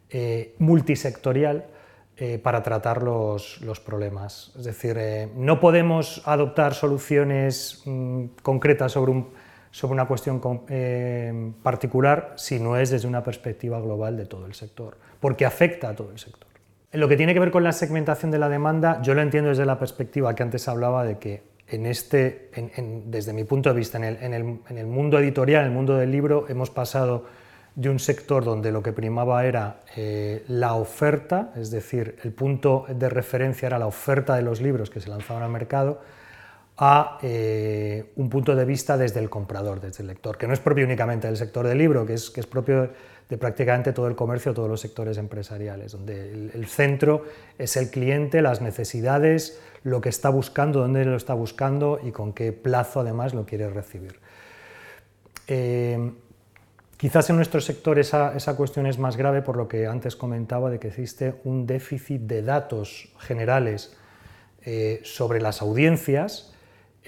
eh, 0.10 0.56
multisectorial 0.60 1.66
eh, 2.16 2.38
para 2.38 2.62
tratar 2.62 3.02
los, 3.02 3.60
problemas. 3.84 4.54
Es 4.58 4.66
decir, 4.66 4.98
no 5.36 5.60
podemos 5.60 6.22
adoptar 6.26 6.74
soluciones 6.74 7.82
mm, 7.86 8.26
concretas 8.44 8.92
sobre, 8.92 9.26
una 9.84 10.08
cuestión 10.08 10.42
particular 11.62 12.34
si 12.36 12.60
no 12.60 12.78
es 12.78 12.90
desde 12.90 13.08
una 13.08 13.24
perspectiva 13.24 13.80
global 13.80 14.18
de 14.18 14.26
todo 14.26 14.46
el 14.46 14.54
sector, 14.54 14.98
porque 15.20 15.46
afecta 15.46 15.90
a 15.90 15.96
todo 15.96 16.12
el 16.12 16.20
sector. 16.20 16.57
En 16.92 17.02
lo 17.02 17.10
que 17.10 17.18
tiene 17.18 17.34
que 17.34 17.40
ver 17.40 17.52
con 17.52 17.64
la 17.64 17.74
segmentación 17.74 18.32
de 18.32 18.40
la 18.40 18.48
demanda, 18.48 19.02
yo 19.02 19.14
lo 19.14 19.22
entiendo 19.22 19.50
desde 19.50 19.66
la 19.66 19.78
perspectiva 19.78 20.34
que 20.34 20.44
antes 20.44 20.68
hablaba 20.70 21.04
de 21.04 21.18
que 21.18 21.44
en 21.68 21.86
este, 21.86 22.50
desde 23.06 23.34
mi 23.34 23.44
punto 23.44 23.70
de 23.70 23.76
vista, 23.76 23.98
en 23.98 24.34
el, 24.34 24.86
mundo 24.86 25.20
editorial, 25.20 25.64
en 25.64 25.68
el 25.68 25.74
mundo 25.74 25.98
del 25.98 26.12
libro, 26.12 26.46
hemos 26.48 26.70
pasado 26.70 27.26
de 27.76 27.90
un 27.90 28.00
sector 28.00 28.46
donde 28.46 28.72
lo 28.72 28.82
que 28.82 28.94
primaba 28.94 29.46
era 29.46 29.82
eh, 29.98 30.46
la 30.48 30.76
oferta, 30.76 31.52
es 31.58 31.72
decir, 31.72 32.16
el 32.24 32.32
punto 32.32 32.86
de 32.88 33.10
referencia 33.10 33.68
era 33.68 33.78
la 33.78 33.88
oferta 33.88 34.36
de 34.36 34.44
los 34.44 34.62
libros 34.62 34.90
que 34.90 35.02
se 35.02 35.10
lanzaban 35.10 35.44
al 35.44 35.52
mercado, 35.52 36.00
a 36.78 37.18
eh, 37.22 38.14
un 38.16 38.30
punto 38.30 38.56
de 38.56 38.64
vista 38.64 38.98
desde 38.98 39.20
el 39.20 39.30
comprador, 39.30 39.82
desde 39.82 40.04
el 40.04 40.08
lector, 40.08 40.38
que 40.38 40.48
no 40.48 40.54
es 40.54 40.60
propio 40.62 40.86
únicamente 40.86 41.28
del 41.28 41.36
sector 41.36 41.68
del 41.68 41.78
libro, 41.78 42.06
que 42.06 42.14
es 42.14 42.48
propio 42.50 42.92
de 43.30 43.38
prácticamente 43.38 43.94
todo 43.94 44.08
el 44.08 44.16
comercio, 44.16 44.54
todos 44.54 44.70
los 44.70 44.82
sectores 44.82 45.18
empresariales, 45.18 45.92
donde 45.92 46.32
el, 46.54 46.66
centro 46.68 47.26
es 47.58 47.76
el 47.76 47.90
cliente, 47.90 48.42
las 48.42 48.62
necesidades, 48.62 49.60
lo 49.84 50.00
que 50.02 50.10
está 50.10 50.30
buscando, 50.30 50.80
dónde 50.80 51.04
lo 51.06 51.18
está 51.18 51.34
buscando 51.34 52.00
y 52.02 52.12
con 52.12 52.34
qué 52.34 52.54
plazo 52.54 53.02
además 53.02 53.34
lo 53.34 53.46
quiere 53.46 53.70
recibir. 53.70 54.20
Eh, 55.48 56.12
Quizás 56.98 57.30
en 57.30 57.36
nuestro 57.36 57.62
sector 57.62 58.00
esa, 58.00 58.56
cuestión 58.58 58.88
es 58.88 58.98
más 58.98 59.18
grave 59.18 59.44
por 59.44 59.56
lo 59.56 59.68
que 59.68 59.86
antes 59.86 60.16
comentaba 60.16 60.72
de 60.72 60.80
que 60.80 60.88
existe 60.88 61.36
un 61.44 61.68
déficit 61.68 62.22
de 62.22 62.42
datos 62.42 63.10
generales 63.20 63.96
eh, 64.64 65.00
sobre 65.04 65.40
las 65.40 65.62
audiencias, 65.62 66.56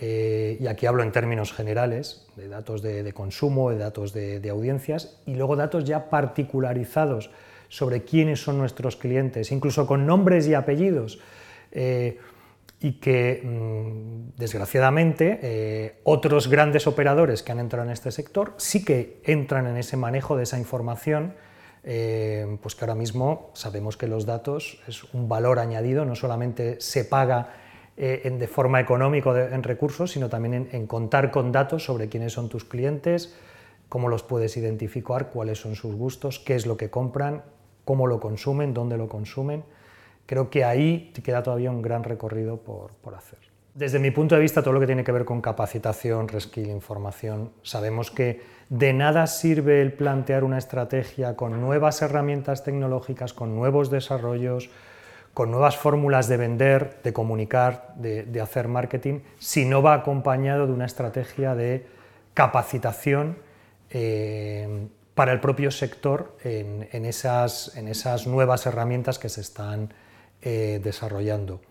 eh, 0.02 0.58
y 0.60 0.68
aquí 0.68 0.86
hablo 0.86 1.04
en 1.04 1.12
términos 1.12 1.52
generales, 1.52 2.26
de 2.38 2.48
datos 2.48 2.82
de, 2.82 3.12
consumo, 3.12 3.70
de 3.70 3.78
datos 3.78 4.14
de, 4.14 4.50
audiencias, 4.50 5.20
y 5.26 5.36
luego 5.36 5.58
datos 5.58 5.84
ya 5.84 6.10
particularizados 6.10 7.32
sobre 7.68 8.04
quiénes 8.04 8.42
son 8.42 8.58
nuestros 8.58 8.96
clientes, 8.96 9.52
incluso 9.52 9.86
con 9.86 10.06
nombres 10.06 10.48
y 10.48 10.54
apellidos. 10.54 11.20
Eh, 11.72 12.18
y 12.82 12.94
que, 12.94 13.42
mm, 13.44 14.38
desgraciadamente, 14.40 15.40
eh, 15.42 16.00
otros 16.06 16.48
grandes 16.48 16.88
operadores 16.88 17.44
que 17.44 17.52
han 17.52 17.60
entrado 17.60 17.86
en 17.86 17.92
este 17.92 18.12
sector 18.12 18.54
sí 18.56 18.86
que 18.86 19.22
entran 19.26 19.68
en 19.68 19.76
ese 19.76 19.98
manejo 19.98 20.38
de 20.38 20.44
esa 20.44 20.58
información, 20.58 21.36
pues 21.82 22.76
que 22.76 22.84
ahora 22.84 22.94
mismo 22.94 23.52
sabemos 23.54 23.98
que 23.98 24.06
los 24.06 24.26
datos 24.26 24.82
es 24.88 25.06
un 25.14 25.28
valor 25.28 25.60
añadido, 25.60 26.06
no 26.06 26.14
solamente 26.14 26.80
se 26.82 27.06
paga 27.06 27.54
eh, 28.02 28.30
de 28.32 28.48
forma 28.48 28.80
económica 28.80 29.54
en 29.54 29.62
recursos, 29.62 30.12
sino 30.12 30.30
también 30.30 30.70
en 30.72 30.88
contar 30.88 31.32
con 31.32 31.52
datos 31.52 31.84
sobre 31.84 32.08
quiénes 32.08 32.32
son 32.32 32.48
tus 32.48 32.64
clientes, 32.64 33.36
cómo 33.90 34.08
los 34.08 34.24
puedes 34.24 34.56
identificar, 34.56 35.32
cuáles 35.32 35.60
son 35.60 35.76
sus 35.76 35.96
gustos, 35.96 36.40
qué 36.40 36.56
es 36.56 36.66
lo 36.66 36.78
que 36.78 36.90
compran, 36.90 37.44
cómo 37.84 38.08
lo 38.08 38.22
consumen, 38.22 38.74
dónde 38.74 38.98
lo 38.98 39.10
consumen. 39.10 39.66
Creo 40.28 40.50
que 40.50 40.64
ahí 40.64 41.12
queda 41.24 41.44
todavía 41.44 41.72
un 41.72 41.82
gran 41.82 42.06
recorrido 42.06 42.58
por, 42.58 42.92
hacer. 43.16 43.40
Desde 43.74 44.00
mi 44.00 44.12
punto 44.12 44.36
de 44.36 44.42
vista, 44.42 44.62
todo 44.62 44.76
lo 44.76 44.80
que 44.80 44.86
tiene 44.86 45.04
que 45.04 45.12
ver 45.12 45.26
con 45.26 45.42
capacitación, 45.42 46.28
reskill, 46.28 46.70
información, 46.70 47.52
sabemos 47.64 48.12
que 48.12 48.42
de 48.70 48.94
nada 48.94 49.28
sirve 49.28 49.82
el 49.82 49.92
plantear 49.92 50.44
una 50.44 50.58
estrategia 50.58 51.36
con 51.36 51.60
nuevas 51.60 52.02
herramientas 52.02 52.64
tecnológicas, 52.64 53.34
con 53.34 53.56
nuevos 53.56 53.90
desarrollos, 53.90 54.70
con 55.40 55.52
nuevas 55.52 55.78
fórmulas 55.78 56.28
de 56.28 56.36
vender, 56.36 57.00
de 57.02 57.14
comunicar, 57.14 57.94
de, 57.96 58.42
hacer 58.42 58.68
marketing, 58.68 59.22
si 59.38 59.64
no 59.64 59.82
va 59.82 59.94
acompañado 59.94 60.68
de 60.68 60.74
una 60.74 60.86
estrategia 60.86 61.56
de 61.56 61.86
capacitación 62.34 63.38
eh, 63.90 64.90
para 65.16 65.32
el 65.32 65.40
propio 65.40 65.72
sector 65.72 66.36
en, 66.44 67.06
esas, 67.06 67.72
nuevas 68.28 68.66
herramientas 68.66 69.18
que 69.18 69.30
se 69.30 69.40
están 69.40 69.94
eh, 70.42 70.82
desarrollando. 70.84 71.62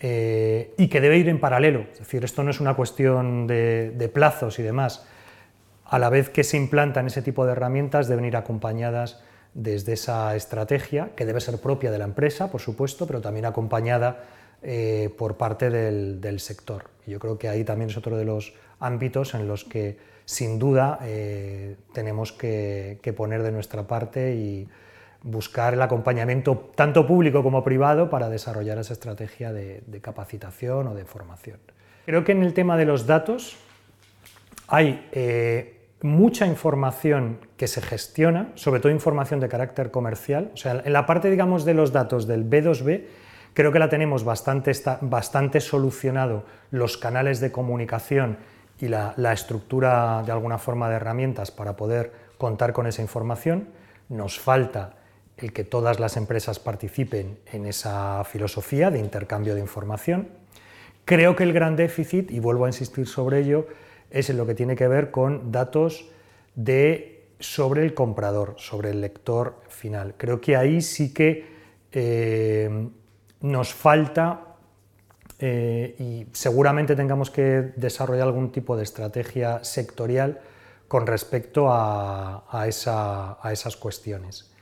Eh, 0.00 0.72
y 0.78 0.88
que 0.88 1.02
debe 1.02 1.18
ir 1.18 1.28
en 1.28 1.40
paralelo, 1.40 1.80
es 1.92 1.98
decir, 1.98 2.24
esto 2.24 2.42
no 2.42 2.52
es 2.52 2.60
una 2.60 2.72
cuestión 2.72 3.46
de, 3.46 4.10
plazos 4.14 4.58
y 4.58 4.62
demás. 4.62 5.06
A 5.84 5.98
la 5.98 6.08
vez 6.08 6.30
que 6.30 6.42
se 6.42 6.56
implantan 6.56 7.08
ese 7.08 7.20
tipo 7.20 7.44
de 7.44 7.52
herramientas, 7.52 8.08
deben 8.08 8.24
ir 8.24 8.38
acompañadas 8.38 9.22
desde 9.54 9.94
esa 9.94 10.34
estrategia, 10.36 11.10
que 11.16 11.24
debe 11.24 11.40
ser 11.40 11.58
propia 11.58 11.90
de 11.90 11.98
la 11.98 12.04
empresa, 12.04 12.50
por 12.50 12.60
supuesto, 12.60 13.06
pero 13.06 13.20
también 13.20 13.46
acompañada 13.46 14.24
eh, 14.62 15.14
por 15.16 15.36
parte 15.36 15.70
del, 15.70 16.40
sector. 16.40 16.84
Yo 17.06 17.18
creo 17.18 17.38
que 17.38 17.48
ahí 17.48 17.64
también 17.64 17.90
es 17.90 17.96
otro 17.96 18.16
de 18.16 18.24
los 18.24 18.54
ámbitos 18.80 19.34
en 19.34 19.46
los 19.46 19.64
que, 19.64 19.96
sin 20.24 20.58
duda, 20.58 20.98
tenemos 21.92 22.32
que, 22.32 22.98
que, 23.02 23.12
poner 23.12 23.42
de 23.42 23.52
nuestra 23.52 23.86
parte 23.86 24.34
y, 24.34 24.68
buscar 25.24 25.72
el 25.72 25.82
acompañamiento 25.82 26.70
tanto 26.76 27.06
público 27.06 27.42
como 27.42 27.64
privado 27.64 28.10
para 28.10 28.28
desarrollar 28.28 28.78
esa 28.78 28.92
estrategia 28.92 29.52
de, 29.52 29.82
capacitación 30.00 30.86
o 30.86 30.94
de 30.94 31.04
formación. 31.06 31.58
Creo 32.04 32.22
que 32.22 32.32
en 32.32 32.42
el 32.42 32.52
tema 32.52 32.76
de 32.76 32.84
los 32.84 33.06
datos 33.06 33.56
hay 34.68 35.08
eh, 35.12 35.83
mucha 36.04 36.46
información 36.46 37.38
que 37.56 37.66
se 37.66 37.80
gestiona, 37.80 38.52
sobre 38.56 38.78
todo 38.78 38.92
información 38.92 39.40
de 39.40 39.48
carácter 39.48 39.90
comercial. 39.90 40.50
O 40.52 40.56
sea, 40.58 40.82
en 40.84 40.92
la 40.92 41.06
parte, 41.06 41.30
digamos, 41.30 41.64
de 41.64 41.72
los 41.72 41.92
datos 41.92 42.26
del 42.26 42.44
B2B, 42.44 43.04
creo 43.54 43.72
que 43.72 43.78
la 43.78 43.88
tenemos 43.88 44.22
bastante, 44.22 44.72
bastante 45.00 45.62
solucionado 45.62 46.44
los 46.70 46.98
canales 46.98 47.40
de 47.40 47.50
comunicación 47.50 48.36
y 48.78 48.88
la, 48.88 49.14
la 49.16 49.32
estructura, 49.32 50.22
de 50.26 50.32
alguna 50.32 50.58
forma, 50.58 50.90
de 50.90 50.96
herramientas 50.96 51.50
para 51.50 51.74
poder 51.74 52.12
contar 52.36 52.74
con 52.74 52.86
esa 52.86 53.00
información. 53.00 53.68
Nos 54.10 54.38
falta 54.38 54.96
el 55.38 55.54
que 55.54 55.64
todas 55.64 56.00
las 56.00 56.18
empresas 56.18 56.58
participen 56.58 57.38
en 57.50 57.64
esa 57.64 58.22
filosofía 58.24 58.90
de 58.90 58.98
intercambio 58.98 59.54
de 59.54 59.62
información. 59.62 60.28
Creo 61.06 61.34
que 61.34 61.44
el 61.44 61.54
gran 61.54 61.76
déficit, 61.76 62.30
y 62.30 62.40
vuelvo 62.40 62.66
a 62.66 62.68
insistir 62.68 63.06
sobre 63.06 63.38
ello, 63.38 63.66
es 64.14 64.30
en 64.30 64.36
lo 64.36 64.46
que 64.46 64.54
tiene 64.54 64.76
que 64.76 64.88
ver 64.88 65.10
con 65.10 65.52
datos 65.52 66.08
de, 66.54 67.26
sobre 67.40 67.82
el 67.82 67.92
comprador, 67.92 68.54
sobre 68.56 68.90
el 68.90 69.00
lector 69.00 69.60
final. 69.68 70.14
Creo 70.16 70.40
que 70.40 70.56
ahí 70.56 70.80
sí 70.80 71.12
que 71.12 71.46
eh, 71.92 72.88
nos 73.40 73.74
falta 73.74 74.56
eh, 75.38 75.96
y 75.98 76.26
seguramente 76.32 76.96
tengamos 76.96 77.30
que 77.30 77.72
desarrollar 77.76 78.28
algún 78.28 78.52
tipo 78.52 78.76
de 78.76 78.84
estrategia 78.84 79.62
sectorial 79.64 80.40
con 80.88 81.06
respecto 81.06 81.66
a 81.68 82.66
esas 82.68 83.76
cuestiones. 83.76 84.54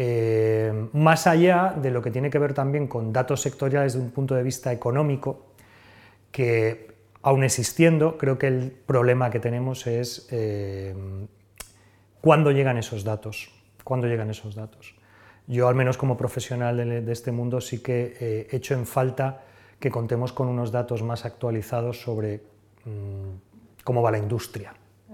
Eh, 0.00 0.88
más 0.92 1.26
allá 1.26 1.74
de 1.76 1.90
lo 1.90 2.00
que 2.00 2.12
tiene 2.12 2.30
que 2.30 2.38
ver 2.38 2.54
también 2.54 2.86
con 2.86 3.12
datos 3.12 3.40
sectoriales 3.40 3.94
desde 3.94 4.06
un 4.06 4.12
punto 4.12 4.36
de 4.36 4.44
vista 4.44 4.72
económico, 4.72 5.46
que 6.30 6.97
aún 7.28 7.44
existiendo, 7.44 8.16
creo 8.16 8.38
que 8.38 8.46
el 8.46 8.70
problema 8.70 9.28
que 9.28 9.38
tenemos 9.38 9.86
es 9.86 10.26
eh, 10.30 10.94
cuándo 12.22 12.52
llegan 12.52 12.78
esos 12.78 13.04
datos, 13.04 13.50
cuándo 13.84 14.06
llegan 14.06 14.30
esos 14.30 14.54
datos. 14.54 14.94
Yo, 15.46 15.68
al 15.68 15.74
menos 15.74 15.98
como 15.98 16.16
profesional 16.16 16.78
de, 16.78 17.12
este 17.12 17.30
mundo, 17.30 17.60
sí 17.60 17.82
que 17.82 18.16
eh, 18.18 18.48
hecho 18.50 18.72
en 18.72 18.86
falta 18.86 19.42
que 19.78 19.90
contemos 19.90 20.32
con 20.32 20.48
unos 20.48 20.72
datos 20.72 21.02
más 21.02 21.26
actualizados 21.26 22.00
sobre 22.00 22.40
mm, 22.86 23.84
cómo 23.84 24.00
va 24.00 24.10
la 24.10 24.18
industria 24.18 24.72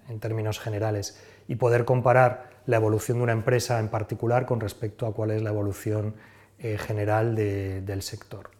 en 0.09 0.21
términos 0.21 0.61
generales 0.61 1.21
y 1.49 1.56
poder 1.56 1.85
comparar 1.85 2.50
la 2.66 2.76
evolución 2.76 3.18
de 3.18 3.25
una 3.25 3.33
empresa 3.33 3.80
en 3.80 3.88
particular 3.88 4.47
con 4.47 4.61
respecto 4.61 5.09
a 5.09 5.12
cuál 5.12 5.33
es 5.33 5.42
la 5.42 5.50
evolución 5.50 6.14
eh, 6.61 6.78
general 6.78 7.35
del 7.35 8.02
sector. 8.02 8.50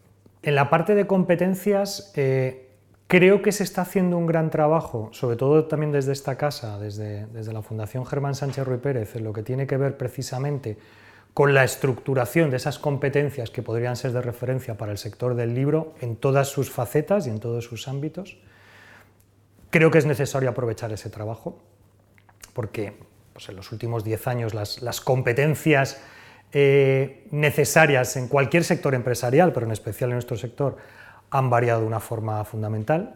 En 0.43 0.55
la 0.55 0.69
parte 0.69 0.93
de 0.93 1.07
competencias, 1.07 2.11
eh, 2.15 2.64
creo 3.07 3.41
que 3.41 3.51
se 3.51 3.63
está 3.63 3.81
haciendo 3.81 4.17
un 4.17 4.25
gran 4.25 4.49
trabajo, 4.49 5.09
sobre 5.11 5.37
todo 5.37 5.65
también 5.65 5.91
desde 5.91 6.11
esta 6.11 6.37
casa, 6.37 6.79
desde, 6.79 7.27
la 7.51 7.61
Fundación 7.61 8.05
Germán 8.05 8.35
Sánchez 8.35 8.65
Ruy 8.65 8.77
Pérez, 8.77 9.15
en 9.15 9.23
lo 9.23 9.33
que 9.33 9.43
tiene 9.43 9.67
que 9.67 9.77
ver 9.77 9.97
precisamente 9.97 10.77
con 11.33 11.53
la 11.53 11.63
estructuración 11.63 12.49
de 12.49 12.57
esas 12.57 12.79
competencias 12.79 13.49
que 13.49 13.61
podrían 13.61 13.97
ser 13.97 14.13
de 14.13 14.21
referencia 14.21 14.77
para 14.77 14.93
el 14.93 14.97
sector 14.97 15.35
del 15.35 15.53
libro 15.53 15.93
en 15.99 16.15
todas 16.15 16.47
sus 16.47 16.71
facetas 16.71 17.27
y 17.27 17.29
en 17.29 17.39
todos 17.39 17.65
sus 17.65 17.87
ámbitos. 17.87 18.37
Creo 19.69 19.91
que 19.91 19.97
es 19.97 20.05
necesario 20.05 20.49
aprovechar 20.49 20.93
ese 20.93 21.09
trabajo, 21.09 21.61
porque 22.53 22.97
pues 23.33 23.49
en 23.49 23.57
los 23.57 23.73
últimos 23.73 24.05
10 24.05 24.27
años 24.27 24.53
las, 24.53 25.01
competencias 25.01 26.01
eh, 26.53 27.27
necesarias 27.31 28.15
en 28.15 28.29
cualquier 28.29 28.63
sector 28.63 28.95
empresarial, 28.95 29.51
pero 29.51 29.65
en 29.65 29.73
especial 29.73 30.11
en 30.11 30.15
nuestro 30.15 30.37
sector, 30.37 30.77
han 31.37 31.49
variado 31.49 31.81
de 31.81 31.87
una 31.87 31.99
forma 31.99 32.43
fundamental 32.45 33.15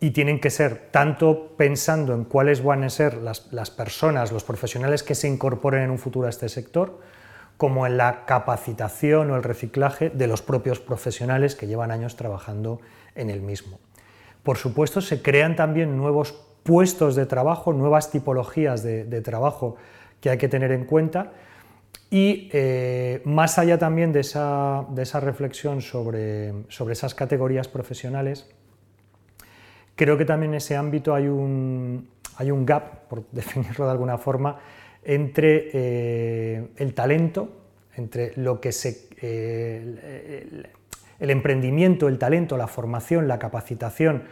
y 0.00 0.12
tienen 0.12 0.40
que 0.40 0.50
ser 0.50 0.90
tanto 0.92 1.56
pensando 1.56 2.14
en 2.14 2.24
cuáles 2.24 2.62
van 2.62 2.84
a 2.84 2.90
ser 2.90 3.14
las, 3.14 3.70
personas, 3.70 4.30
los 4.30 4.44
profesionales 4.44 5.02
que 5.02 5.16
se 5.16 5.26
incorporen 5.26 5.82
en 5.82 5.90
un 5.90 5.98
futuro 5.98 6.26
a 6.26 6.30
este 6.30 6.48
sector, 6.48 7.00
como 7.56 7.84
en 7.86 7.96
la 7.96 8.24
capacitación 8.24 9.32
o 9.32 9.36
el 9.36 9.42
reciclaje 9.42 10.10
de 10.10 10.28
los 10.28 10.40
propios 10.40 10.78
profesionales 10.78 11.56
que 11.56 11.66
llevan 11.66 11.90
años 11.90 12.14
trabajando 12.14 12.80
en 13.16 13.30
el 13.30 13.40
mismo. 13.40 13.80
Por 14.44 14.56
supuesto, 14.56 15.00
se 15.00 15.20
crean 15.20 15.56
también 15.56 15.96
nuevos 15.96 16.32
puestos 16.62 17.16
de 17.16 17.26
trabajo, 17.26 17.72
nuevas 17.72 18.12
tipologías 18.12 18.84
de, 18.84 19.20
trabajo 19.22 19.76
que 20.20 20.30
hay 20.30 20.38
que 20.38 20.48
tener 20.48 20.70
en 20.70 20.84
cuenta 20.84 21.32
y 22.10 22.48
eh, 22.52 23.20
más 23.24 23.58
allá 23.58 23.78
también 23.78 24.12
de 24.12 24.20
esa, 24.20 24.86
reflexión 25.20 25.82
sobre, 25.82 26.54
esas 26.90 27.14
categorías 27.14 27.68
profesionales, 27.68 28.48
creo 29.94 30.16
que 30.16 30.24
también 30.24 30.52
en 30.52 30.56
ese 30.56 30.74
ámbito 30.74 31.14
hay 31.14 31.28
un, 31.28 32.08
hay 32.36 32.50
un 32.50 32.64
gap, 32.64 33.08
por 33.08 33.26
definirlo 33.32 33.84
de 33.84 33.90
alguna 33.90 34.16
forma, 34.16 34.58
entre 35.04 35.70
eh, 35.72 36.68
el 36.76 36.94
talento, 36.94 37.50
entre 37.94 38.32
lo 38.36 38.60
que 38.60 38.72
se, 38.72 39.08
eh, 39.20 40.64
el, 41.18 41.30
emprendimiento, 41.30 42.08
el 42.08 42.18
talento, 42.18 42.56
la 42.56 42.68
formación, 42.68 43.28
la 43.28 43.38
capacitación 43.38 44.24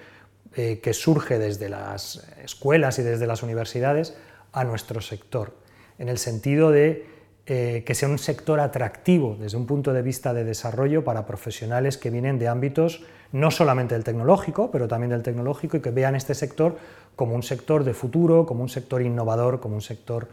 que 0.55 0.95
surge 0.95 1.39
desde 1.39 1.69
las 1.69 2.27
escuelas 2.43 2.99
y 2.99 3.03
desde 3.03 3.27
las 3.27 3.43
universidades 3.43 4.17
a 4.53 4.65
nuestro 4.65 5.03
sector, 5.03 5.53
en 5.99 6.09
el 6.09 6.17
sentido 6.17 6.71
de 6.71 7.05
que 7.47 7.95
sea 7.95 8.09
un 8.09 8.19
sector 8.19 8.59
atractivo 8.59 9.37
desde 9.39 9.57
un 9.57 9.67
punto 9.67 9.93
de 9.93 10.03
vista 10.03 10.35
de 10.35 10.43
desarrollo 10.43 11.05
para 11.05 11.27
profesionales 11.27 11.97
que 11.97 12.11
vienen 12.11 12.41
de 12.41 12.49
ámbitos 12.49 13.05
no 13.33 13.51
solamente 13.51 13.95
del 13.95 14.05
tecnológico, 14.05 14.71
pero 14.71 14.89
también 14.89 15.11
del 15.11 15.23
tecnológico 15.23 15.77
y 15.77 15.81
que 15.81 15.91
vean 15.91 16.17
este 16.17 16.35
sector 16.35 16.77
como 17.15 17.35
un 17.35 17.43
sector 17.43 17.85
de 17.85 17.95
futuro, 17.95 18.47
como 18.47 18.63
un 18.63 18.69
sector 18.69 19.03
innovador, 19.03 19.61
como 19.61 19.77
un 19.77 19.83
sector 19.83 20.29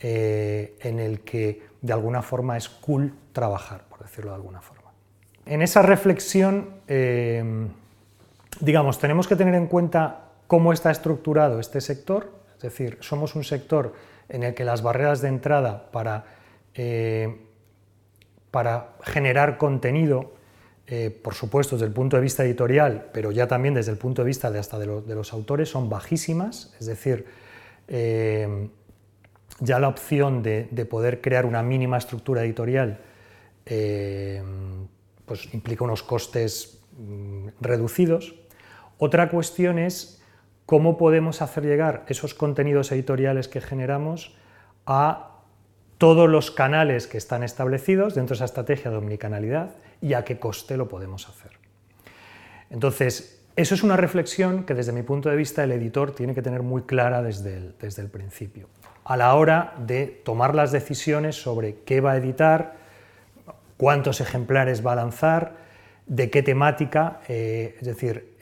eh, 0.00 0.76
en 0.80 0.98
el 0.98 1.20
que 1.20 1.62
de 1.80 1.92
alguna 1.92 2.22
forma 2.22 2.56
es 2.56 2.68
cool 2.68 3.14
trabajar, 3.32 3.84
por 3.88 4.00
decirlo 4.00 4.30
de 4.32 4.36
alguna 4.36 4.60
forma. 4.60 4.90
En 5.46 5.62
esa 5.62 5.82
reflexión, 5.82 6.70
eh, 6.88 7.68
digamos, 8.60 8.98
tenemos 8.98 9.26
que 9.28 9.36
tener 9.36 9.54
en 9.54 9.66
cuenta 9.66 10.24
cómo 10.46 10.72
está 10.72 10.90
estructurado 10.90 11.60
este 11.60 11.80
sector, 11.80 12.30
es 12.56 12.62
decir, 12.62 12.98
somos 13.00 13.34
un 13.34 13.44
sector 13.44 13.94
en 14.28 14.42
el 14.42 14.54
que 14.54 14.64
las 14.64 14.82
barreras 14.82 15.20
de 15.20 15.28
entrada 15.28 15.90
para, 15.92 16.24
eh, 16.76 17.36
para 18.50 18.96
generar 19.02 19.58
contenido, 19.58 20.34
por 21.22 21.34
supuesto 21.34 21.74
desde 21.74 21.86
el 21.86 21.92
punto 21.92 22.16
de 22.16 22.22
vista 22.22 22.44
editorial, 22.44 23.10
pero 23.12 23.32
ya 23.32 23.48
también 23.48 23.74
desde 23.74 23.90
el 23.90 23.98
punto 23.98 24.22
de 24.22 24.26
vista 24.26 24.52
de 24.52 24.60
hasta 24.60 24.78
de, 24.78 24.86
los 24.86 25.32
autores, 25.32 25.68
son 25.68 25.88
bajísimas, 25.88 26.72
es 26.78 26.86
decir, 26.86 27.26
ya 29.60 29.78
la 29.78 29.88
opción 29.88 30.42
de, 30.42 30.86
poder 30.88 31.20
crear 31.20 31.46
una 31.46 31.62
mínima 31.62 31.96
estructura 31.98 32.44
editorial 32.44 33.00
eh, 33.64 34.42
pues 35.24 35.52
implica 35.54 35.84
unos 35.84 36.02
costes 36.02 36.80
mm, 36.96 37.48
reducidos. 37.60 38.34
Otra 38.98 39.28
cuestión 39.28 39.78
es 39.78 40.22
cómo 40.66 40.96
podemos 40.96 41.42
hacer 41.42 41.64
llegar 41.64 42.04
esos 42.08 42.34
contenidos 42.34 42.92
editoriales 42.92 43.48
que 43.48 43.60
generamos 43.60 44.36
a 44.86 45.35
todos 45.98 46.28
los 46.28 46.50
canales 46.50 47.06
que 47.06 47.18
están 47.18 47.42
establecidos 47.42 48.14
dentro 48.14 48.34
de 48.34 48.38
esa 48.38 48.44
estrategia 48.44 48.90
de 48.90 48.96
omnicanalidad 48.98 49.70
y 50.00 50.14
a 50.14 50.24
qué 50.24 50.38
coste 50.38 50.76
lo 50.76 50.88
podemos 50.88 51.28
hacer. 51.28 51.52
Entonces, 52.70 53.40
eso 53.56 53.74
es 53.74 53.82
una 53.82 53.96
reflexión 53.96 54.64
que 54.64 54.74
desde 54.74 54.92
mi 54.92 55.02
punto 55.02 55.30
de 55.30 55.36
vista 55.36 55.64
el 55.64 55.72
editor 55.72 56.14
tiene 56.14 56.34
que 56.34 56.42
tener 56.42 56.62
muy 56.62 56.82
clara 56.82 57.22
desde 57.22 57.72
desde 57.80 58.02
el 58.02 58.08
principio 58.08 58.68
a 59.06 59.16
la 59.16 59.34
hora 59.36 59.74
de 59.78 60.06
tomar 60.24 60.54
las 60.54 60.72
decisiones 60.72 61.36
sobre 61.36 61.76
qué 61.84 62.00
va 62.00 62.12
a 62.12 62.16
editar, 62.16 62.74
cuántos 63.76 64.20
ejemplares 64.20 64.84
va 64.84 64.92
a 64.92 64.96
lanzar, 64.96 65.52
de 66.06 66.28
qué 66.28 66.42
temática, 66.42 67.20
eh, 67.28 67.76
es 67.78 67.86
decir, 67.86 68.34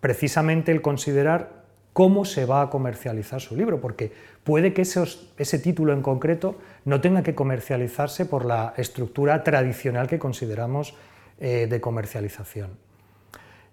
precisamente 0.00 0.70
el 0.70 0.80
considerar 0.80 1.65
cómo 1.96 2.26
se 2.26 2.44
va 2.44 2.60
a 2.60 2.68
comercializar 2.68 3.40
su 3.40 3.56
libro, 3.56 3.80
porque 3.80 4.12
puede 4.44 4.74
que 4.74 4.82
ese 4.82 5.58
título 5.58 5.94
en 5.94 6.02
concreto 6.02 6.56
no 6.84 7.00
tenga 7.00 7.22
que 7.22 7.34
comercializarse 7.34 8.26
por 8.26 8.44
la 8.44 8.74
estructura 8.76 9.42
tradicional 9.42 10.06
que 10.06 10.18
consideramos 10.18 10.94
eh, 11.40 11.66
de 11.70 11.80
comercialización. 11.80 12.76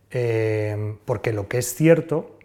Eh, 0.09 0.95
porque 1.03 1.33
lo 1.33 1.49
que 1.49 1.57
es 1.57 1.75
cierto 1.75 2.38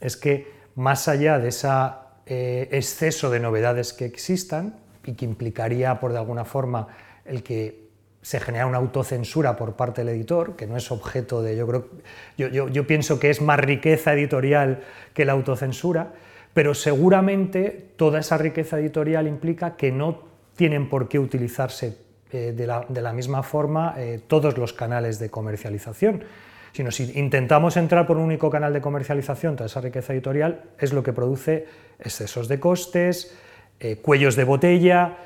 es 0.00 0.16
que 0.16 0.46
más 0.76 1.08
allá 1.08 1.40
de 1.40 1.48
esa 1.48 2.20
eh, 2.26 2.68
exceso 2.70 3.30
de 3.30 3.40
novedades 3.40 3.92
que 3.92 4.04
existan 4.04 4.78
y 5.04 5.14
que 5.14 5.24
implicaría, 5.24 5.98
por 5.98 6.12
de 6.12 6.18
alguna 6.18 6.44
forma, 6.44 6.86
el 7.24 7.42
que 7.42 7.89
se 8.22 8.40
genera 8.40 8.66
una 8.66 8.78
autocensura 8.78 9.56
por 9.56 9.74
parte 9.74 10.04
del 10.04 10.14
editor, 10.14 10.56
que 10.56 10.66
no 10.66 10.76
es 10.76 10.90
objeto 10.90 11.42
de, 11.42 11.56
yo 11.56 11.66
creo, 11.66 11.88
yo, 12.36 12.68
yo, 12.68 12.86
pienso 12.86 13.18
que 13.18 13.30
es 13.30 13.40
más 13.40 13.58
riqueza 13.58 14.12
editorial 14.12 14.82
que 15.14 15.24
la 15.24 15.32
autocensura, 15.32 16.12
pero 16.52 16.74
seguramente 16.74 17.92
toda 17.96 18.20
esa 18.20 18.36
riqueza 18.36 18.78
editorial 18.78 19.26
implica 19.26 19.76
que 19.76 19.90
no 19.90 20.22
tienen 20.56 20.88
por 20.88 21.08
qué 21.08 21.18
utilizarse 21.18 21.96
eh, 22.32 22.52
de, 22.54 22.66
la, 22.66 22.84
de, 22.88 23.00
la, 23.00 23.12
misma 23.12 23.42
forma 23.42 23.94
eh, 23.96 24.20
todos 24.26 24.58
los 24.58 24.72
canales 24.72 25.18
de 25.18 25.30
comercialización 25.30 26.24
sino 26.72 26.90
si 26.90 27.18
intentamos 27.18 27.76
entrar 27.76 28.06
por 28.06 28.16
un 28.16 28.24
único 28.24 28.50
canal 28.50 28.72
de 28.72 28.80
comercialización, 28.80 29.56
toda 29.56 29.66
esa 29.66 29.80
riqueza 29.80 30.12
editorial 30.12 30.62
es 30.78 30.92
lo 30.92 31.02
que 31.02 31.12
produce 31.12 31.66
excesos 31.98 32.48
de 32.48 32.60
costes, 32.60 33.36
eh, 33.80 33.96
cuellos 33.96 34.36
de 34.36 34.44
botella. 34.44 35.16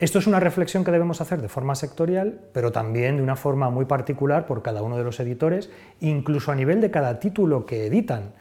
Esto 0.00 0.18
es 0.18 0.26
una 0.26 0.40
reflexión 0.40 0.82
que 0.82 0.90
debemos 0.90 1.20
hacer 1.20 1.40
de 1.40 1.48
forma 1.48 1.74
sectorial, 1.74 2.40
pero 2.52 2.72
también 2.72 3.18
de 3.18 3.22
una 3.22 3.36
forma 3.36 3.70
muy 3.70 3.84
particular 3.84 4.46
por 4.46 4.62
cada 4.62 4.82
uno 4.82 4.96
de 4.96 5.04
los 5.04 5.20
editores, 5.20 5.70
incluso 6.00 6.50
a 6.50 6.54
nivel 6.54 6.80
de 6.80 6.90
cada 6.90 7.20
título 7.20 7.66
que 7.66 7.86
editan. 7.86 8.32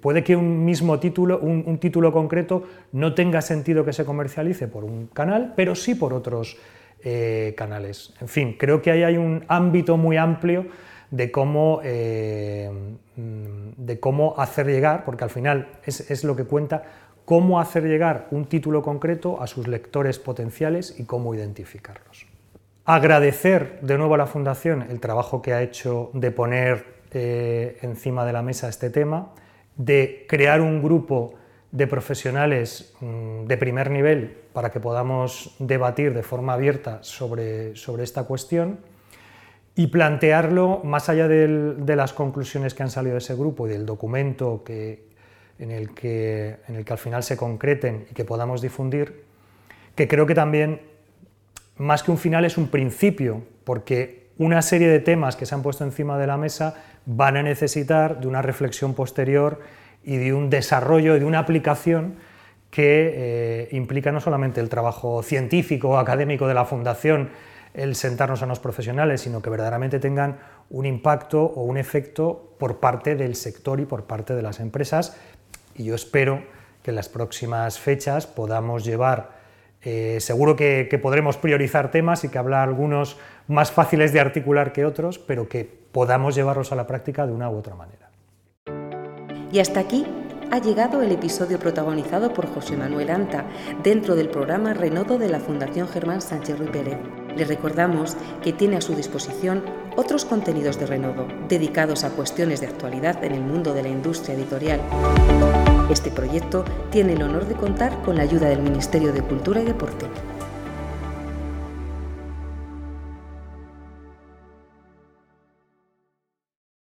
puede 0.00 0.22
que 0.22 0.36
un 0.36 0.64
mismo 0.64 1.00
título, 1.00 1.38
un 1.40 1.78
título 1.78 2.12
concreto, 2.12 2.62
no 2.92 3.14
tenga 3.14 3.42
sentido 3.42 3.84
que 3.84 3.92
se 3.92 4.04
comercialice 4.04 4.68
por 4.68 4.84
un 4.84 5.08
canal, 5.08 5.54
pero 5.56 5.74
sí 5.74 5.94
por 5.94 6.14
otros 6.14 6.56
eh, 7.04 7.54
canales. 7.56 8.12
En 8.20 8.26
fin, 8.26 8.56
creo 8.58 8.82
que 8.82 8.90
ahí 8.90 9.04
hay 9.04 9.16
un 9.16 9.44
ámbito 9.46 9.96
muy 9.96 10.16
amplio 10.16 10.66
de 11.12 11.30
cómo, 11.30 11.80
eh, 11.84 12.70
de 13.14 14.00
cómo 14.00 14.34
hacer 14.36 14.66
llegar, 14.66 15.04
porque 15.04 15.22
al 15.22 15.30
final 15.30 15.68
es, 15.84 16.24
lo 16.24 16.34
que 16.34 16.42
cuenta, 16.42 16.82
cómo 17.28 17.60
hacer 17.60 17.84
llegar 17.84 18.26
un 18.30 18.46
título 18.46 18.80
concreto 18.80 19.42
a 19.42 19.46
sus 19.46 19.68
lectores 19.68 20.18
potenciales 20.18 20.98
y 20.98 21.04
cómo 21.04 21.34
identificarlos. 21.34 22.26
Agradecer 22.86 23.82
de 23.82 23.98
nuevo 23.98 24.14
a 24.14 24.16
la 24.16 24.26
Fundación 24.26 24.86
el 24.88 24.98
trabajo 24.98 25.42
que 25.42 25.52
ha 25.52 25.60
hecho 25.60 26.08
de 26.14 26.30
poner 26.30 26.86
eh, 27.10 27.76
encima 27.82 28.24
de 28.24 28.32
la 28.32 28.40
mesa 28.40 28.70
este 28.70 28.88
tema, 28.88 29.34
de 29.76 30.24
crear 30.26 30.62
un 30.62 30.82
grupo 30.82 31.34
de 31.70 31.86
profesionales 31.86 32.94
mm, 33.02 33.44
de 33.44 33.58
primer 33.58 33.90
nivel 33.90 34.34
para 34.54 34.70
que 34.70 34.80
podamos 34.80 35.54
debatir 35.58 36.14
de 36.14 36.22
forma 36.22 36.54
abierta 36.54 37.00
sobre, 37.02 37.76
sobre 37.76 38.04
esta 38.04 38.24
cuestión 38.24 38.78
y 39.74 39.88
plantearlo 39.88 40.80
más 40.82 41.10
allá 41.10 41.28
de 41.28 41.94
las 41.94 42.14
conclusiones 42.14 42.72
que 42.72 42.84
han 42.84 42.90
salido 42.90 43.16
de 43.16 43.18
ese 43.18 43.34
grupo 43.34 43.66
y 43.66 43.70
del 43.70 43.84
documento 43.84 44.62
que, 44.64 45.07
en, 45.58 45.70
el 45.70 45.94
que, 45.94 46.56
en 46.68 46.76
el 46.76 46.84
que 46.84 46.92
al 46.92 46.98
final 46.98 47.22
se 47.22 47.36
concreten 47.36 48.06
y 48.10 48.14
que 48.14 48.24
podamos 48.24 48.60
difundir, 48.62 49.24
que 49.94 50.08
creo 50.08 50.26
que 50.26 50.34
también 50.34 50.80
más 51.76 52.02
que 52.02 52.10
un 52.10 52.18
final 52.18 52.44
es 52.44 52.58
un 52.58 52.68
principio, 52.68 53.42
porque 53.64 54.28
una 54.38 54.62
serie 54.62 54.88
de 54.88 55.00
temas 55.00 55.36
que 55.36 55.46
se 55.46 55.54
han 55.54 55.62
puesto 55.62 55.84
encima 55.84 56.18
de 56.18 56.26
la 56.26 56.36
mesa 56.36 56.74
van 57.06 57.36
a 57.36 57.42
necesitar 57.42 58.20
de 58.20 58.26
una 58.26 58.42
reflexión 58.42 58.94
posterior 58.94 59.60
y 60.04 60.16
de 60.16 60.32
un 60.32 60.50
desarrollo 60.50 61.16
y 61.16 61.18
de 61.18 61.24
una 61.24 61.40
aplicación 61.40 62.16
que 62.70 63.12
eh, 63.14 63.68
implica 63.72 64.12
no 64.12 64.20
solamente 64.20 64.60
el 64.60 64.68
trabajo 64.68 65.22
científico 65.22 65.90
o 65.90 65.96
académico 65.96 66.46
de 66.46 66.54
la 66.54 66.64
Fundación, 66.64 67.30
el 67.74 67.94
sentarnos 67.94 68.42
a 68.42 68.46
los 68.46 68.60
profesionales, 68.60 69.20
sino 69.22 69.40
que 69.40 69.50
verdaderamente 69.50 69.98
tengan 69.98 70.38
un 70.70 70.86
impacto 70.86 71.42
o 71.42 71.62
un 71.62 71.76
efecto 71.76 72.54
por 72.58 72.78
parte 72.78 73.16
del 73.16 73.34
sector 73.34 73.80
y 73.80 73.86
por 73.86 74.04
parte 74.04 74.34
de 74.34 74.42
las 74.42 74.60
empresas. 74.60 75.16
Y 75.78 75.84
yo 75.84 75.94
espero 75.94 76.42
que 76.82 76.90
en 76.90 76.96
las 76.96 77.08
próximas 77.08 77.78
fechas 77.78 78.26
podamos 78.26 78.84
llevar, 78.84 79.38
eh, 79.82 80.18
seguro 80.20 80.56
que, 80.56 80.98
podremos 81.00 81.38
priorizar 81.38 81.90
temas 81.90 82.24
y 82.24 82.28
que 82.28 82.38
hablar 82.38 82.68
algunos 82.68 83.16
más 83.46 83.70
fáciles 83.70 84.12
de 84.12 84.20
articular 84.20 84.72
que 84.72 84.84
otros, 84.84 85.18
pero 85.18 85.48
que 85.48 85.64
podamos 85.64 86.34
llevarlos 86.34 86.72
a 86.72 86.74
la 86.74 86.86
práctica 86.86 87.26
de 87.26 87.32
una 87.32 87.48
u 87.48 87.56
otra 87.56 87.76
manera. 87.76 88.10
Y 89.50 89.60
hasta 89.60 89.80
aquí 89.80 90.04
ha 90.50 90.58
llegado 90.58 91.02
el 91.02 91.12
episodio 91.12 91.58
protagonizado 91.58 92.32
por 92.32 92.46
José 92.46 92.76
Manuel 92.76 93.10
Anta 93.10 93.44
dentro 93.82 94.16
del 94.16 94.28
programa 94.28 94.74
Renodo 94.74 95.18
de 95.18 95.28
la 95.28 95.40
Fundación 95.40 95.88
Germán 95.88 96.20
Sánchez 96.20 96.58
Ruy 96.58 96.68
Pérez. 96.68 96.98
Le 97.36 97.44
recordamos 97.44 98.16
que 98.42 98.52
tiene 98.52 98.76
a 98.76 98.80
su 98.80 98.94
disposición 98.94 99.62
otros 99.96 100.24
contenidos 100.24 100.78
de 100.78 100.86
Renodo 100.86 101.28
dedicados 101.48 102.04
a 102.04 102.10
cuestiones 102.10 102.60
de 102.60 102.66
actualidad 102.66 103.22
en 103.24 103.32
el 103.32 103.42
mundo 103.42 103.74
de 103.74 103.82
la 103.82 103.88
industria 103.88 104.34
editorial. 104.34 104.80
Este 105.90 106.10
proyecto 106.10 106.64
tiene 106.90 107.14
el 107.14 107.22
honor 107.22 107.46
de 107.46 107.54
contar 107.54 108.02
con 108.02 108.16
la 108.16 108.22
ayuda 108.22 108.48
del 108.48 108.62
Ministerio 108.62 109.12
de 109.12 109.22
Cultura 109.22 109.62
y 109.62 109.64
Deporte. 109.64 110.06